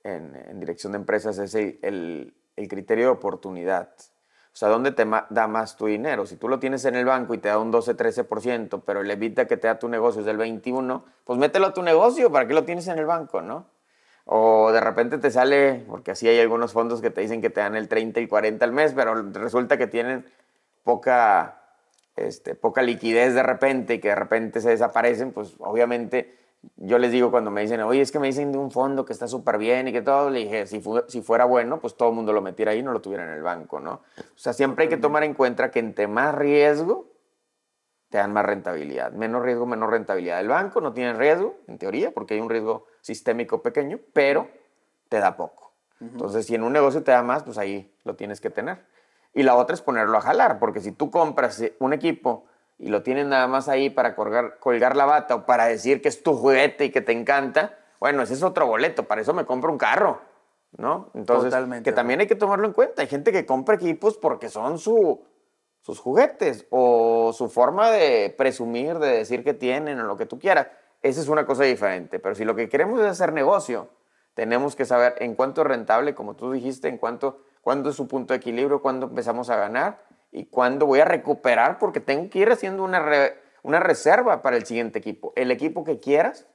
en, 0.04 0.36
en, 0.48 0.60
dirección 0.60 0.92
de 0.92 0.98
empresas, 0.98 1.38
es 1.38 1.54
el, 1.54 2.34
el, 2.56 2.68
criterio 2.68 3.06
de 3.06 3.10
oportunidad. 3.10 3.90
O 4.52 4.56
sea, 4.56 4.68
¿dónde 4.68 4.92
te 4.92 5.06
da 5.30 5.46
más 5.46 5.76
tu 5.76 5.86
dinero? 5.86 6.26
Si 6.26 6.36
tú 6.36 6.48
lo 6.48 6.58
tienes 6.58 6.84
en 6.84 6.94
el 6.94 7.04
banco 7.04 7.34
y 7.34 7.38
te 7.38 7.48
da 7.48 7.58
un 7.58 7.72
12-13%, 7.72 8.82
pero 8.84 9.02
le 9.02 9.14
evita 9.14 9.46
que 9.46 9.56
te 9.56 9.66
da 9.66 9.78
tu 9.78 9.88
negocio 9.88 10.20
es 10.20 10.26
del 10.26 10.38
21%, 10.38 11.02
pues 11.24 11.38
mételo 11.38 11.68
a 11.68 11.72
tu 11.72 11.82
negocio, 11.82 12.30
¿para 12.30 12.46
qué 12.46 12.54
lo 12.54 12.64
tienes 12.64 12.86
en 12.88 12.98
el 12.98 13.06
banco, 13.06 13.40
no? 13.40 13.66
O 14.24 14.70
de 14.72 14.80
repente 14.80 15.18
te 15.18 15.30
sale, 15.30 15.84
porque 15.88 16.12
así 16.12 16.28
hay 16.28 16.38
algunos 16.38 16.72
fondos 16.72 17.00
que 17.00 17.10
te 17.10 17.22
dicen 17.22 17.40
que 17.40 17.50
te 17.50 17.60
dan 17.60 17.74
el 17.74 17.88
30 17.88 18.20
y 18.20 18.28
40 18.28 18.64
al 18.64 18.72
mes, 18.72 18.92
pero 18.94 19.14
resulta 19.32 19.78
que 19.78 19.86
tienen 19.86 20.26
poca, 20.84 21.62
este, 22.16 22.54
poca 22.54 22.82
liquidez 22.82 23.34
de 23.34 23.42
repente 23.42 23.94
y 23.94 24.00
que 24.00 24.08
de 24.08 24.14
repente 24.14 24.60
se 24.60 24.70
desaparecen, 24.70 25.32
pues 25.32 25.54
obviamente 25.58 26.41
yo 26.76 26.98
les 26.98 27.10
digo 27.10 27.30
cuando 27.30 27.50
me 27.50 27.60
dicen, 27.60 27.80
oye, 27.80 28.00
es 28.00 28.12
que 28.12 28.18
me 28.18 28.28
dicen 28.28 28.52
de 28.52 28.58
un 28.58 28.70
fondo 28.70 29.04
que 29.04 29.12
está 29.12 29.26
súper 29.26 29.58
bien 29.58 29.88
y 29.88 29.92
que 29.92 30.02
todo, 30.02 30.30
le 30.30 30.40
dije, 30.40 30.66
si, 30.66 30.82
si 31.08 31.22
fuera 31.22 31.44
bueno, 31.44 31.80
pues 31.80 31.96
todo 31.96 32.10
el 32.10 32.14
mundo 32.14 32.32
lo 32.32 32.40
metiera 32.40 32.72
ahí 32.72 32.78
y 32.78 32.82
no 32.82 32.92
lo 32.92 33.00
tuviera 33.00 33.24
en 33.24 33.30
el 33.30 33.42
banco, 33.42 33.80
¿no? 33.80 34.02
O 34.18 34.36
sea, 34.38 34.52
siempre 34.52 34.84
hay 34.84 34.88
que 34.88 34.96
tomar 34.96 35.24
en 35.24 35.34
cuenta 35.34 35.70
que 35.70 35.80
entre 35.80 36.06
más 36.06 36.34
riesgo, 36.34 37.12
te 38.12 38.18
dan 38.18 38.32
más 38.32 38.44
rentabilidad. 38.44 39.12
Menos 39.12 39.42
riesgo, 39.42 39.64
menos 39.64 39.88
rentabilidad. 39.88 40.38
El 40.38 40.48
banco 40.48 40.82
no 40.82 40.92
tiene 40.92 41.14
riesgo, 41.14 41.56
en 41.66 41.78
teoría, 41.78 42.12
porque 42.12 42.34
hay 42.34 42.40
un 42.40 42.50
riesgo 42.50 42.84
sistémico 43.00 43.62
pequeño, 43.62 43.98
pero 44.12 44.48
te 45.08 45.18
da 45.18 45.36
poco. 45.36 45.72
Entonces, 45.98 46.44
si 46.44 46.54
en 46.54 46.62
un 46.62 46.72
negocio 46.72 47.02
te 47.02 47.10
da 47.10 47.22
más, 47.22 47.42
pues 47.42 47.56
ahí 47.58 47.96
lo 48.04 48.14
tienes 48.14 48.40
que 48.40 48.50
tener. 48.50 48.84
Y 49.32 49.44
la 49.44 49.54
otra 49.54 49.74
es 49.74 49.80
ponerlo 49.80 50.18
a 50.18 50.20
jalar, 50.20 50.58
porque 50.58 50.80
si 50.80 50.92
tú 50.92 51.10
compras 51.10 51.62
un 51.78 51.94
equipo 51.94 52.44
y 52.82 52.88
lo 52.88 53.04
tienes 53.04 53.26
nada 53.26 53.46
más 53.46 53.68
ahí 53.68 53.90
para 53.90 54.16
colgar, 54.16 54.58
colgar 54.58 54.96
la 54.96 55.04
bata 55.04 55.36
o 55.36 55.46
para 55.46 55.66
decir 55.66 56.02
que 56.02 56.08
es 56.08 56.24
tu 56.24 56.34
juguete 56.34 56.86
y 56.86 56.90
que 56.90 57.00
te 57.00 57.12
encanta, 57.12 57.78
bueno, 58.00 58.24
ese 58.24 58.34
es 58.34 58.42
otro 58.42 58.66
boleto, 58.66 59.04
para 59.04 59.20
eso 59.20 59.32
me 59.32 59.46
compro 59.46 59.70
un 59.70 59.78
carro, 59.78 60.20
¿no? 60.76 61.08
Entonces, 61.14 61.54
que 61.84 61.92
también 61.92 62.18
hay 62.18 62.26
que 62.26 62.34
tomarlo 62.34 62.66
en 62.66 62.72
cuenta. 62.72 63.02
Hay 63.02 63.08
gente 63.08 63.30
que 63.30 63.46
compra 63.46 63.76
equipos 63.76 64.18
porque 64.18 64.48
son 64.48 64.80
su, 64.80 65.22
sus 65.80 66.00
juguetes 66.00 66.66
o 66.70 67.32
su 67.32 67.48
forma 67.48 67.92
de 67.92 68.34
presumir, 68.36 68.98
de 68.98 69.18
decir 69.18 69.44
que 69.44 69.54
tienen 69.54 70.00
o 70.00 70.04
lo 70.04 70.16
que 70.16 70.26
tú 70.26 70.40
quieras. 70.40 70.66
Esa 71.02 71.20
es 71.20 71.28
una 71.28 71.46
cosa 71.46 71.62
diferente. 71.62 72.18
Pero 72.18 72.34
si 72.34 72.44
lo 72.44 72.56
que 72.56 72.68
queremos 72.68 72.98
es 72.98 73.06
hacer 73.06 73.32
negocio, 73.32 73.90
tenemos 74.34 74.74
que 74.74 74.86
saber 74.86 75.14
en 75.18 75.36
cuánto 75.36 75.60
es 75.60 75.68
rentable, 75.68 76.16
como 76.16 76.34
tú 76.34 76.50
dijiste, 76.50 76.88
en 76.88 76.98
cuánto, 76.98 77.44
cuándo 77.60 77.90
es 77.90 77.94
su 77.96 78.08
punto 78.08 78.34
de 78.34 78.38
equilibrio, 78.38 78.82
cuándo 78.82 79.06
empezamos 79.06 79.50
a 79.50 79.56
ganar 79.56 80.02
y 80.32 80.46
cuándo 80.46 80.86
voy 80.86 81.00
a 81.00 81.04
recuperar 81.04 81.78
porque 81.78 82.00
tengo 82.00 82.28
que 82.30 82.40
ir 82.40 82.50
haciendo 82.50 82.82
una, 82.82 83.04
una 83.62 83.78
reserva 83.78 84.42
para 84.42 84.56
el 84.56 84.64
siguiente 84.66 84.98
equipo. 84.98 85.32
El 85.36 85.50
equipo 85.50 85.84
que 85.84 86.00
quieras 86.00 86.46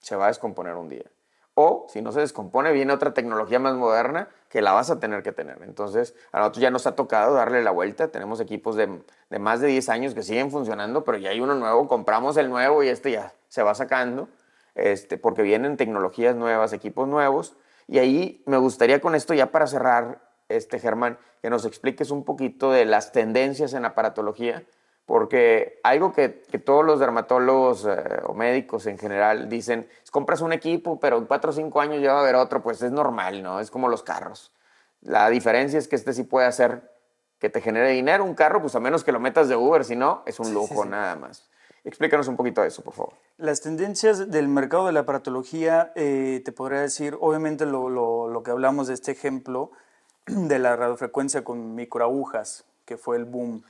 se 0.00 0.14
va 0.16 0.26
a 0.26 0.28
descomponer 0.28 0.74
un 0.74 0.88
día. 0.88 1.10
O 1.54 1.86
si 1.90 2.00
no 2.00 2.12
se 2.12 2.20
descompone, 2.20 2.72
viene 2.72 2.92
otra 2.92 3.12
tecnología 3.12 3.58
más 3.58 3.74
moderna 3.74 4.28
que 4.48 4.62
la 4.62 4.72
vas 4.72 4.90
a 4.90 5.00
tener 5.00 5.22
que 5.22 5.32
tener. 5.32 5.62
Entonces, 5.62 6.14
a 6.30 6.38
nosotros 6.38 6.62
ya 6.62 6.70
nos 6.70 6.86
ha 6.86 6.94
tocado 6.94 7.34
darle 7.34 7.62
la 7.62 7.70
vuelta. 7.70 8.08
Tenemos 8.08 8.40
equipos 8.40 8.76
de, 8.76 9.02
de 9.28 9.38
más 9.38 9.60
de 9.60 9.68
10 9.68 9.88
años 9.90 10.14
que 10.14 10.22
siguen 10.22 10.50
funcionando, 10.50 11.04
pero 11.04 11.18
ya 11.18 11.30
hay 11.30 11.40
uno 11.40 11.54
nuevo, 11.54 11.88
compramos 11.88 12.36
el 12.38 12.48
nuevo 12.48 12.82
y 12.82 12.88
este 12.88 13.12
ya 13.12 13.34
se 13.48 13.62
va 13.62 13.74
sacando, 13.74 14.28
este, 14.74 15.18
porque 15.18 15.42
vienen 15.42 15.76
tecnologías 15.76 16.36
nuevas, 16.36 16.72
equipos 16.72 17.06
nuevos. 17.06 17.54
Y 17.86 17.98
ahí 17.98 18.42
me 18.46 18.56
gustaría 18.56 19.00
con 19.00 19.14
esto 19.14 19.34
ya 19.34 19.52
para 19.52 19.66
cerrar 19.66 20.31
este, 20.56 20.78
Germán, 20.78 21.18
que 21.40 21.50
nos 21.50 21.64
expliques 21.64 22.10
un 22.10 22.24
poquito 22.24 22.70
de 22.70 22.84
las 22.84 23.12
tendencias 23.12 23.74
en 23.74 23.84
aparatología, 23.84 24.64
porque 25.06 25.80
algo 25.82 26.12
que, 26.12 26.28
todos 26.64 26.84
los 26.84 27.00
dermatólogos 27.00 27.86
eh, 27.86 28.20
o 28.24 28.34
médicos 28.34 28.86
en 28.86 28.98
general 28.98 29.48
dicen, 29.48 29.88
es 30.02 30.10
compras 30.10 30.40
un 30.40 30.52
equipo, 30.52 31.00
pero 31.00 31.18
en 31.18 31.26
cuatro 31.26 31.50
o 31.50 31.54
cinco 31.54 31.80
años 31.80 32.00
ya 32.00 32.12
va 32.12 32.20
a 32.20 32.22
haber 32.22 32.36
otro, 32.36 32.62
pues 32.62 32.80
es 32.82 32.92
normal, 32.92 33.42
¿no? 33.42 33.60
Es 33.60 33.70
como 33.70 33.88
los 33.88 34.02
carros. 34.02 34.52
La 35.00 35.28
diferencia 35.28 35.78
es 35.78 35.88
que 35.88 35.96
este 35.96 36.12
sí 36.12 36.22
puede 36.22 36.46
hacer 36.46 36.92
que 37.40 37.50
te 37.50 37.60
genere 37.60 37.90
dinero, 37.90 38.24
un 38.24 38.34
carro, 38.34 38.60
pues 38.60 38.76
a 38.76 38.80
menos 38.80 39.02
que 39.02 39.10
lo 39.10 39.18
metas 39.18 39.48
de 39.48 39.56
Uber, 39.56 39.84
si 39.84 39.96
no, 39.96 40.22
es 40.26 40.38
un 40.38 40.54
lujo 40.54 40.84
nada 40.84 41.16
más. 41.16 41.50
Explícanos 41.84 42.28
un 42.28 42.36
poquito 42.36 42.62
de 42.62 42.68
eso, 42.68 42.82
por 42.82 42.94
favor. 42.94 43.14
Las 43.36 43.60
tendencias 43.60 44.30
del 44.30 44.46
mercado 44.46 44.86
de 44.86 44.92
la 44.92 45.00
aparatología, 45.00 45.92
eh, 45.96 46.40
te 46.44 46.52
podría 46.52 46.80
decir, 46.80 47.18
obviamente 47.20 47.66
lo, 47.66 47.88
lo, 47.88 48.42
que 48.44 48.52
hablamos 48.52 48.86
de 48.86 48.94
este 48.94 49.10
ejemplo, 49.10 49.72
de 50.26 50.58
la 50.58 50.76
radiofrecuencia 50.76 51.44
con 51.44 51.74
microagujas, 51.74 52.64
que 52.84 52.96
fue 52.96 53.16
el 53.16 53.24
boom. 53.24 53.64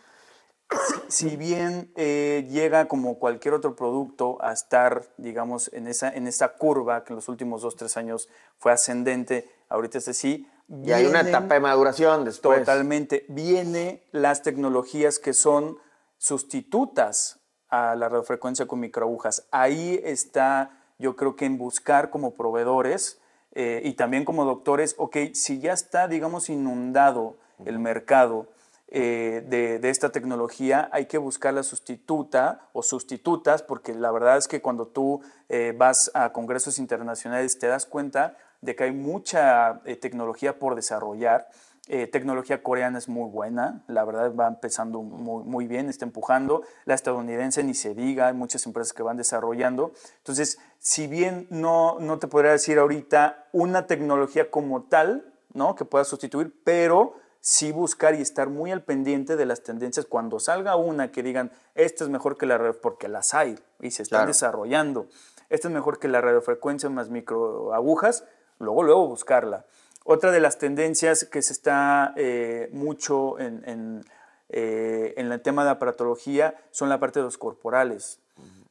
Si, 1.09 1.37
bien 1.37 1.93
eh, 1.97 2.47
llega 2.49 2.89
como 2.89 3.19
cualquier 3.19 3.53
otro 3.53 3.77
producto 3.77 4.39
a 4.41 4.53
estar, 4.53 5.05
digamos, 5.19 5.71
en 5.75 5.87
esa, 5.87 6.09
en 6.09 6.27
esa 6.27 6.55
curva 6.55 7.05
que 7.05 7.13
en 7.13 7.17
los 7.17 7.29
últimos 7.29 7.61
dos, 7.61 7.77
tres 7.77 7.99
años 7.99 8.29
fue 8.57 8.73
ascendente, 8.73 9.51
ahorita 9.69 9.99
es 9.99 10.05
sí. 10.17 10.49
Y 10.83 10.93
hay 10.93 11.05
una 11.05 11.21
etapa 11.21 11.55
de 11.55 11.61
maduración 11.61 12.25
después. 12.25 12.61
Totalmente. 12.61 13.27
Viene 13.29 14.03
las 14.13 14.43
tecnologías 14.43 15.19
que 15.19 15.35
son 15.35 15.77
sustitutas 16.17 17.41
a 17.69 17.95
la 17.95 18.09
radiofrecuencia 18.09 18.67
con 18.67 18.81
microagujas. 18.81 19.47
Ahí 19.51 20.01
está, 20.03 20.81
yo 20.99 21.17
creo 21.17 21.37
que 21.37 21.45
en 21.45 21.59
buscar 21.59 22.09
como 22.09 22.35
proveedores 22.35 23.22
eh, 23.55 23.83
y 23.85 23.93
también 23.95 24.25
como 24.25 24.45
doctores, 24.45 24.95
ok, 24.99 25.17
si 25.35 25.61
ya 25.61 25.73
está, 25.73 26.09
digamos, 26.09 26.49
inundado 26.49 27.37
el 27.65 27.79
mercado 27.79 28.47
eh, 28.89 29.45
de, 29.47 29.89
esta 29.89 30.11
tecnología, 30.11 30.89
hay 30.93 31.07
que 31.07 31.19
buscar 31.19 31.55
la 31.55 31.63
sustituta 31.63 32.69
o 32.73 32.83
sustitutas, 32.83 33.63
porque 33.63 33.95
la 33.95 34.11
verdad 34.11 34.39
es 34.39 34.49
que 34.49 34.63
cuando 34.63 34.87
tú 34.87 35.21
eh, 35.49 35.75
vas 35.77 36.11
a 36.15 36.33
congresos 36.33 36.79
internacionales 36.79 37.59
te 37.59 37.67
das 37.67 37.87
cuenta 37.87 38.37
de 38.63 38.75
que 38.75 38.85
hay 38.85 38.93
mucha 38.93 39.81
tecnología 40.01 40.59
por 40.59 40.75
desarrollar 40.75 41.49
eh, 41.95 42.07
tecnología 42.07 42.63
coreana 42.63 42.97
es 42.97 43.07
muy 43.07 43.29
buena, 43.29 43.85
la 43.87 44.03
verdad 44.07 44.35
va 44.35 44.49
empezando 44.49 45.03
muy, 45.03 45.45
muy, 45.45 45.67
bien, 45.67 45.91
está 45.91 46.07
empujando. 46.07 46.63
La 46.87 46.95
estadounidense 46.95 47.63
ni 47.65 47.75
se 47.75 47.95
diga, 47.95 48.29
hay 48.29 48.33
muchas 48.33 48.65
empresas 48.65 48.95
que 48.95 49.03
van 49.03 49.19
desarrollando. 49.19 49.93
Entonces, 50.17 50.59
si 50.79 51.07
bien 51.07 51.47
no, 51.51 51.99
no 52.01 52.19
te 52.19 52.29
podría 52.29 52.53
decir 52.53 52.79
ahorita 52.79 53.45
una 53.53 53.87
tecnología 53.87 54.51
como 54.51 54.85
tal, 54.85 55.35
¿no? 55.53 55.75
Que 55.75 55.85
pueda 55.85 56.07
sustituir, 56.07 56.63
pero 56.65 57.13
sí 57.41 57.73
buscar 57.73 58.15
y 58.15 58.23
estar 58.23 58.49
muy 58.49 58.73
al 58.73 58.83
pendiente 58.83 59.37
de 59.37 59.45
las 59.45 59.63
tendencias. 59.63 60.07
Cuando 60.07 60.41
salga 60.41 60.77
una 60.77 61.13
que 61.13 61.23
digan, 61.23 61.53
esta 61.75 62.05
es 62.05 62.09
mejor 62.09 62.39
que 62.39 62.47
la 62.47 62.57
red, 62.57 62.75
porque 62.75 63.09
las 63.09 63.35
hay 63.35 63.59
y 63.81 63.91
se 63.91 64.03
están 64.03 64.27
desarrollando. 64.27 65.09
Esta 65.51 65.69
es 65.69 65.75
mejor 65.75 65.99
que 65.99 66.09
la 66.09 66.23
radiofrecuencia 66.23 66.89
más 66.89 67.11
microagujas, 67.11 68.25
luego, 68.59 68.83
luego 68.83 69.09
buscarla. 69.09 69.67
Otra 70.05 70.33
de 70.33 70.41
las 70.41 70.59
tendencias 70.59 71.25
que 71.25 71.43
se 71.43 71.53
está 71.53 72.13
eh, 72.17 72.69
mucho 72.73 73.39
en, 73.39 74.05
eh, 74.49 75.15
en, 75.17 75.33
el 75.33 75.41
tema 75.43 75.65
de 75.65 75.71
aparatología 75.71 76.57
son 76.71 76.89
la 76.89 76.99
parte 76.99 77.21
de 77.21 77.25
los 77.25 77.39
corporales. 77.39 78.19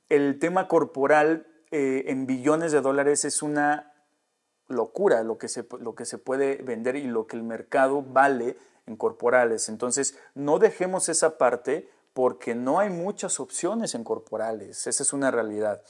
El 0.10 0.39
tema 0.39 0.67
corporal 0.67 1.48
eh, 1.72 2.04
en 2.08 2.28
billones 2.28 2.74
de 2.74 2.82
dólares 2.82 3.24
es 3.24 3.41
una 3.41 3.94
locura 4.67 5.24
lo 5.24 5.38
que, 5.38 5.48
se, 5.48 5.65
lo 5.80 5.96
que 5.96 6.06
se 6.06 6.17
puede 6.17 6.58
vender 6.58 6.98
y 6.98 7.04
lo 7.04 7.28
que 7.28 7.38
el 7.38 7.44
mercado 7.44 8.02
vale 8.02 8.58
en 8.86 8.98
corporales. 8.98 9.70
Entonces, 9.70 10.17
no 10.36 10.60
dejemos 10.60 11.08
esa 11.08 11.38
parte 11.38 11.89
porque 12.13 12.56
no 12.56 12.80
hay 12.80 12.89
muchas 12.89 13.39
opciones 13.39 13.96
en 13.96 14.04
corporales. 14.04 14.86
Esa 14.86 15.04
es 15.04 15.13
una 15.13 15.32
realidad. 15.32 15.82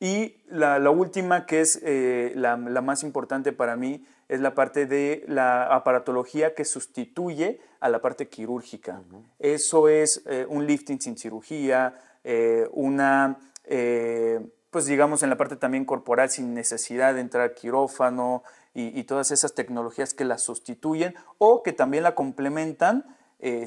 Y 0.00 0.42
la, 0.48 0.78
última, 0.90 1.46
que 1.46 1.60
es 1.60 1.80
la, 1.84 2.56
la, 2.56 2.80
más 2.82 3.02
importante 3.02 3.52
para 3.52 3.76
mí, 3.76 4.04
es 4.28 4.40
la 4.40 4.54
parte 4.54 4.86
de 4.86 5.24
la 5.26 5.64
aparatología 5.74 6.54
que 6.54 6.64
sustituye 6.64 7.60
a 7.80 7.88
la 7.88 8.00
parte 8.00 8.28
quirúrgica. 8.28 9.02
Eso 9.38 9.88
es 9.88 10.22
eh, 10.26 10.46
un 10.48 10.66
lifting 10.66 11.00
sin 11.00 11.16
cirugía, 11.16 11.94
eh, 12.24 12.68
una, 12.72 13.38
eh, 13.64 14.40
pues 14.70 14.84
digamos 14.86 15.22
en 15.22 15.30
la 15.30 15.36
parte 15.36 15.56
también 15.56 15.86
corporal 15.86 16.28
sin 16.28 16.52
necesidad 16.52 17.14
de 17.14 17.20
entrar 17.20 17.44
a 17.44 17.54
quirófano 17.54 18.42
y, 18.74 19.02
todas 19.04 19.32
esas 19.32 19.54
tecnologías 19.54 20.14
que 20.14 20.24
la 20.24 20.38
sustituyen 20.38 21.14
o 21.38 21.64
que 21.64 21.72
también 21.72 22.04
la 22.04 22.14
complementan 22.14 23.16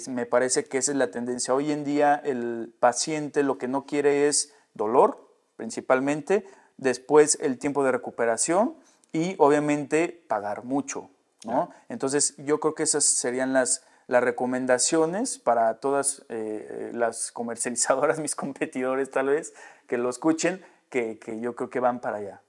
me 0.07 0.25
parece 0.25 0.63
que 0.63 0.77
esa 0.77 0.91
es 0.91 0.97
la 0.97 1.11
tendencia. 1.11 1.53
Hoy 1.53 1.71
en 1.71 1.83
día 1.83 2.15
el 2.15 2.73
paciente 2.79 3.43
lo 3.43 3.57
que 3.57 3.67
no 3.67 3.85
quiere 3.85 4.29
es 4.29 4.53
dolor, 4.73 5.27
principalmente, 5.57 6.45
después 6.77 7.37
el 7.41 7.57
tiempo 7.57 7.83
de 7.83 7.91
recuperación 7.91 8.75
y 9.11 9.35
obviamente 9.37 10.23
pagar 10.27 10.63
mucho. 10.63 11.09
¿no? 11.45 11.69
Entonces 11.89 12.35
yo 12.37 12.59
creo 12.59 12.75
que 12.75 12.83
esas 12.83 13.03
serían 13.03 13.53
las, 13.53 13.83
las 14.07 14.23
recomendaciones 14.23 15.39
para 15.39 15.79
todas 15.79 16.23
eh, 16.29 16.91
las 16.93 17.31
comercializadoras, 17.31 18.19
mis 18.21 18.35
competidores 18.35 19.09
tal 19.09 19.27
vez, 19.27 19.53
que 19.87 19.97
lo 19.97 20.09
escuchen, 20.09 20.63
que, 20.89 21.19
que 21.19 21.39
yo 21.39 21.55
creo 21.55 21.69
que 21.69 21.79
van 21.79 21.99
para 21.99 22.17
allá. 22.17 22.41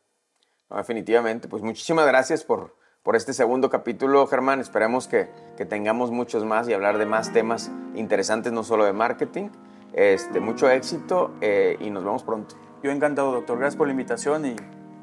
definitivamente, 0.70 1.48
pues 1.48 1.62
muchísimas 1.62 2.06
gracias 2.06 2.44
por, 2.44 2.76
por 3.02 3.16
este 3.16 3.32
segundo 3.32 3.70
capítulo, 3.70 4.26
Germán. 4.26 4.60
Esperemos 4.60 5.08
que, 5.08 5.28
que, 5.56 5.64
tengamos 5.64 6.10
muchos 6.10 6.44
más 6.44 6.68
y 6.68 6.72
hablar 6.72 6.98
de 6.98 7.06
más 7.06 7.32
temas 7.32 7.70
interesantes, 7.94 8.52
no 8.52 8.64
solo 8.64 8.84
de 8.84 8.92
marketing. 8.92 9.50
Este, 9.92 10.40
mucho 10.40 10.70
éxito 10.70 11.32
eh, 11.40 11.76
y 11.80 11.90
nos 11.90 12.04
vemos 12.04 12.22
pronto. 12.22 12.56
Yo 12.82 12.90
encantado, 12.90 13.32
doctor. 13.32 13.58
Gracias 13.58 13.76
por 13.76 13.86
la 13.86 13.92
invitación 13.92 14.46
y 14.46 14.56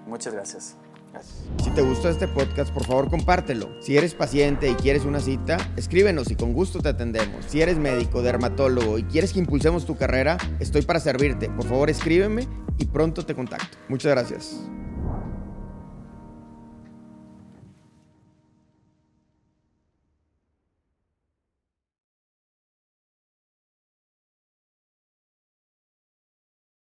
muchas 0.08 0.34
gracias. 0.34 0.78
Si 1.64 1.70
te 1.72 1.82
gustó 1.82 2.10
este 2.10 2.28
podcast, 2.28 2.72
por 2.74 2.86
favor 2.86 3.10
compártelo. 3.10 3.70
Si 3.82 3.98
eres 3.98 4.14
paciente 4.14 4.70
y 4.70 4.76
quieres 4.76 5.06
una 5.06 5.20
cita, 5.20 5.58
escríbenos 5.76 6.32
y 6.32 6.36
con 6.36 6.54
gusto 6.54 6.80
te 6.80 6.90
atendemos. 6.90 7.46
Si 7.48 7.62
eres 7.62 7.78
médico, 7.78 8.22
dermatólogo 8.22 8.98
y 8.98 9.04
quieres 9.04 9.34
que 9.34 9.40
impulsemos 9.40 9.86
tu 9.86 9.98
carrera, 9.98 10.38
estoy 10.60 10.84
para 10.84 11.00
servirte. 11.00 11.50
Por 11.50 11.66
favor 11.66 11.90
escríbeme 11.90 12.48
y 12.78 12.86
pronto 12.86 13.26
te 13.26 13.36
contacto. 13.36 13.78
Muchas 13.90 14.12
gracias. 14.12 14.62